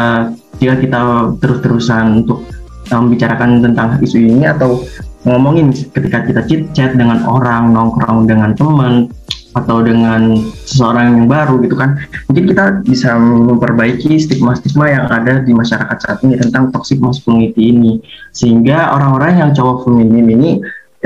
jika 0.58 0.74
kita 0.82 1.00
terus-terusan 1.38 2.24
untuk 2.24 2.42
membicarakan 2.88 3.60
tentang 3.62 4.00
isu 4.00 4.16
ini 4.16 4.48
atau 4.48 4.82
ngomongin 5.28 5.70
ketika 5.70 6.24
kita 6.24 6.40
chit 6.48 6.62
chat 6.72 6.96
dengan 6.96 7.20
orang 7.28 7.74
nongkrong 7.74 8.24
dengan 8.24 8.56
teman 8.56 9.12
atau 9.58 9.82
dengan 9.82 10.38
seseorang 10.62 11.18
yang 11.18 11.26
baru 11.26 11.58
gitu 11.66 11.74
kan 11.74 11.98
mungkin 12.30 12.44
kita 12.54 12.64
bisa 12.86 13.18
memperbaiki 13.18 14.14
stigma-stigma 14.20 14.86
yang 14.86 15.04
ada 15.10 15.42
di 15.42 15.50
masyarakat 15.50 15.96
saat 15.98 16.18
ini 16.22 16.38
tentang 16.38 16.70
toxic 16.70 17.02
masculinity 17.02 17.74
ini. 17.74 17.92
Sehingga 18.30 18.94
orang-orang 18.94 19.42
yang 19.42 19.50
cowok 19.52 19.90
feminim 19.90 20.26
ini 20.30 20.50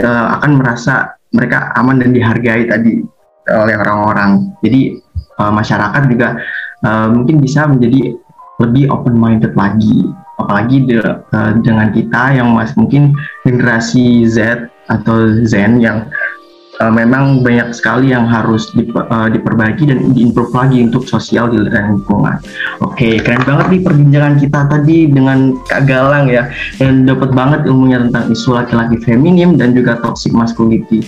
uh, 0.04 0.36
akan 0.38 0.60
merasa 0.60 1.16
mereka 1.32 1.72
aman 1.80 1.98
dan 2.02 2.12
dihargai 2.12 2.68
tadi 2.68 3.00
oleh 3.48 3.74
orang-orang. 3.74 4.52
Jadi 4.60 5.00
uh, 5.40 5.52
masyarakat 5.52 6.02
juga 6.12 6.38
uh, 6.84 7.08
mungkin 7.10 7.40
bisa 7.40 7.66
menjadi 7.66 8.14
lebih 8.60 8.92
open 8.92 9.16
minded 9.16 9.56
lagi. 9.56 10.06
Apalagi 10.38 10.86
de, 10.88 11.00
uh, 11.02 11.52
dengan 11.62 11.94
kita 11.94 12.34
yang 12.34 12.52
masih 12.52 12.76
mungkin 12.78 13.02
generasi 13.46 14.26
Z 14.26 14.68
atau 14.90 15.46
Zen 15.46 15.78
yang 15.78 16.10
uh, 16.80 16.92
memang 16.92 17.44
banyak 17.44 17.74
sekali 17.76 18.14
yang 18.14 18.24
harus 18.24 18.72
diper, 18.72 19.04
uh, 19.10 19.28
diperbaiki 19.28 19.84
dan 19.90 20.14
diimprove 20.14 20.54
lagi 20.54 20.78
untuk 20.86 21.04
sosial 21.04 21.52
di 21.52 21.60
lingkungan. 21.60 22.38
Oke, 22.80 22.96
okay, 22.96 23.14
keren 23.20 23.44
banget 23.44 23.66
nih 23.68 23.80
perbincangan 23.84 24.34
kita 24.40 24.60
tadi 24.70 24.96
dengan 25.10 25.38
Kak 25.68 25.82
Galang 25.84 26.30
ya, 26.32 26.48
dan 26.80 27.04
dapat 27.04 27.34
banget 27.34 27.60
ilmunya 27.68 28.08
tentang 28.08 28.32
isu 28.32 28.56
laki-laki 28.56 28.96
feminim 29.02 29.58
dan 29.60 29.76
juga 29.76 30.00
toxic 30.00 30.32
masculinity. 30.32 31.04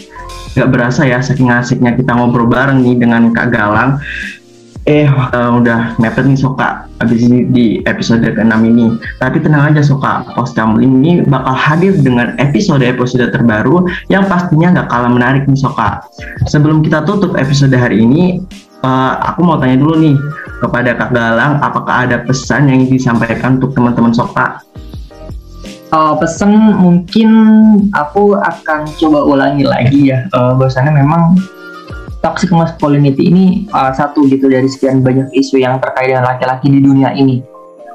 Gak 0.54 0.70
berasa 0.70 1.02
ya, 1.02 1.18
saking 1.18 1.50
asiknya 1.50 1.96
kita 1.96 2.14
ngobrol 2.14 2.46
bareng 2.46 2.84
nih 2.84 3.00
dengan 3.00 3.32
Kak 3.32 3.50
Galang 3.50 3.98
eh 4.84 5.08
uh, 5.08 5.56
udah 5.56 5.96
mepet 5.96 6.28
nih 6.28 6.36
Soka. 6.36 6.84
Habis 7.00 7.24
ini 7.24 7.48
di 7.48 7.66
episode 7.88 8.20
ke-6 8.20 8.52
ini. 8.68 8.86
Tapi 9.16 9.40
tenang 9.40 9.72
aja 9.72 9.80
Soka. 9.80 10.28
Kamu 10.36 10.76
ini 10.84 11.24
bakal 11.24 11.56
hadir 11.56 11.96
dengan 11.96 12.36
episode-episode 12.36 13.32
terbaru 13.32 13.88
yang 14.12 14.28
pastinya 14.28 14.80
nggak 14.80 14.88
kalah 14.92 15.08
menarik 15.08 15.48
nih 15.48 15.56
Soka. 15.56 16.04
Sebelum 16.44 16.84
kita 16.84 17.00
tutup 17.08 17.32
episode 17.40 17.72
hari 17.72 18.04
ini 18.04 18.44
uh, 18.84 19.24
aku 19.32 19.40
mau 19.40 19.56
tanya 19.56 19.80
dulu 19.80 19.96
nih 19.96 20.16
kepada 20.60 20.92
Kak 21.00 21.10
Galang 21.16 21.64
apakah 21.64 22.04
ada 22.04 22.20
pesan 22.20 22.68
yang 22.68 22.84
disampaikan 22.84 23.56
untuk 23.56 23.72
teman-teman 23.72 24.12
Soka? 24.12 24.60
Uh, 25.94 26.12
pesan 26.18 26.50
mungkin 26.76 27.30
aku 27.94 28.36
akan 28.36 28.84
coba 29.00 29.20
ulangi 29.24 29.64
lagi 29.64 30.12
ya. 30.12 30.28
Uh, 30.36 30.52
bahwasannya 30.58 30.92
memang 31.00 31.38
toxic 32.24 32.48
masculinity 32.48 33.28
ini 33.28 33.44
uh, 33.76 33.92
satu 33.92 34.24
gitu 34.32 34.48
dari 34.48 34.64
sekian 34.64 35.04
banyak 35.04 35.28
isu 35.36 35.60
yang 35.60 35.76
terkait 35.76 36.08
dengan 36.08 36.24
laki-laki 36.24 36.72
di 36.72 36.80
dunia 36.80 37.12
ini. 37.12 37.44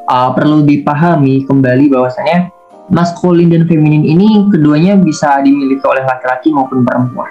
Uh, 0.06 0.30
perlu 0.38 0.62
dipahami 0.62 1.50
kembali 1.50 1.90
bahwasanya 1.90 2.54
maskulin 2.94 3.50
dan 3.50 3.66
feminin 3.66 4.06
ini 4.06 4.46
keduanya 4.54 4.94
bisa 5.02 5.42
dimiliki 5.42 5.82
oleh 5.82 6.06
laki-laki 6.06 6.54
maupun 6.54 6.86
perempuan. 6.86 7.30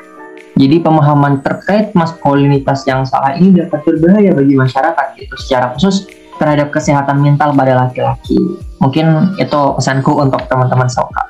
Jadi 0.58 0.82
pemahaman 0.82 1.38
terkait 1.38 1.94
maskulinitas 1.94 2.82
yang 2.82 3.06
salah 3.06 3.38
ini 3.38 3.54
dapat 3.54 3.78
berbahaya 3.86 4.34
bagi 4.34 4.58
masyarakat 4.58 5.06
gitu 5.14 5.34
secara 5.38 5.70
khusus 5.78 6.10
terhadap 6.42 6.74
kesehatan 6.74 7.22
mental 7.22 7.54
pada 7.54 7.78
laki-laki. 7.86 8.38
Mungkin 8.82 9.38
itu 9.38 9.60
pesanku 9.78 10.18
untuk 10.18 10.42
teman-teman 10.50 10.90
Soka. 10.90 11.27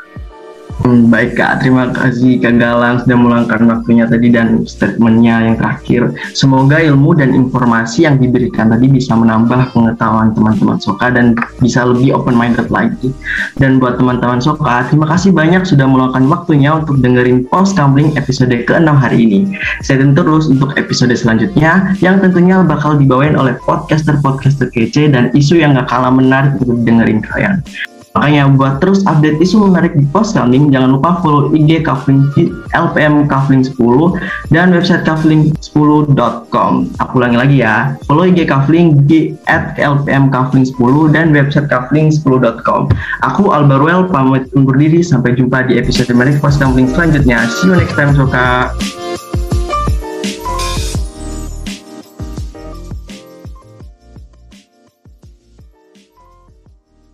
Hmm, 0.79 1.11
baik 1.11 1.35
Kak, 1.35 1.59
terima 1.59 1.91
kasih 1.91 2.38
Kak 2.38 2.55
Galang 2.55 3.03
sudah 3.03 3.19
meluangkan 3.19 3.67
waktunya 3.67 4.07
tadi 4.07 4.31
dan 4.31 4.62
statementnya 4.62 5.51
yang 5.51 5.57
terakhir. 5.59 6.14
Semoga 6.38 6.79
ilmu 6.79 7.19
dan 7.19 7.35
informasi 7.35 8.07
yang 8.07 8.23
diberikan 8.23 8.71
tadi 8.71 8.87
bisa 8.87 9.19
menambah 9.19 9.75
pengetahuan 9.75 10.31
teman-teman 10.38 10.79
Soka 10.79 11.11
dan 11.11 11.35
bisa 11.59 11.83
lebih 11.83 12.14
open 12.14 12.38
minded 12.38 12.71
lagi. 12.71 13.11
Dan 13.59 13.83
buat 13.83 13.99
teman-teman 13.99 14.38
Soka, 14.38 14.87
terima 14.87 15.11
kasih 15.11 15.35
banyak 15.35 15.67
sudah 15.67 15.91
meluangkan 15.91 16.31
waktunya 16.31 16.71
untuk 16.71 17.03
dengerin 17.03 17.43
post 17.51 17.75
gambling 17.75 18.14
episode 18.14 18.55
ke-6 18.55 18.87
hari 18.95 19.19
ini. 19.27 19.41
Saya 19.83 20.07
terus 20.14 20.47
untuk 20.47 20.79
episode 20.79 21.11
selanjutnya 21.19 21.91
yang 21.99 22.23
tentunya 22.23 22.62
bakal 22.62 22.95
dibawain 22.95 23.35
oleh 23.35 23.59
podcaster-podcaster 23.67 24.71
kece 24.71 25.11
dan 25.11 25.35
isu 25.35 25.59
yang 25.59 25.75
gak 25.75 25.91
kalah 25.91 26.14
menarik 26.14 26.55
untuk 26.62 26.87
dengerin 26.87 27.19
kalian. 27.19 27.67
Makanya 28.18 28.50
buat 28.59 28.83
terus 28.83 29.07
update 29.07 29.38
isu 29.38 29.70
menarik 29.70 29.94
di 29.94 30.02
Post 30.11 30.35
Kafling, 30.35 30.74
jangan 30.74 30.98
lupa 30.98 31.22
follow 31.22 31.54
IG 31.54 31.87
Kafling 31.87 32.26
LPM 32.74 33.31
Kafling 33.31 33.62
10 33.62 33.78
dan 34.50 34.74
website 34.74 35.07
kafling10.com. 35.07 36.72
Aku 36.98 37.12
ulangi 37.14 37.38
lagi 37.38 37.57
ya, 37.62 37.94
follow 38.11 38.26
IG 38.26 38.50
Kafling 38.50 39.07
di 39.07 39.38
at 39.46 39.78
LPM 39.78 40.35
Kafling 40.35 40.66
10 40.66 41.14
dan 41.14 41.31
website 41.31 41.70
kafling10.com. 41.70 42.90
Aku 43.22 43.54
Albaruel 43.54 44.11
pamit 44.11 44.50
undur 44.59 44.74
diri, 44.74 44.98
sampai 45.07 45.38
jumpa 45.38 45.70
di 45.70 45.78
episode 45.78 46.11
menarik 46.11 46.42
Post 46.42 46.59
Kafling 46.59 46.90
selanjutnya. 46.90 47.46
See 47.46 47.70
you 47.70 47.78
next 47.78 47.94
time, 47.94 48.18
Soka. 48.18 48.74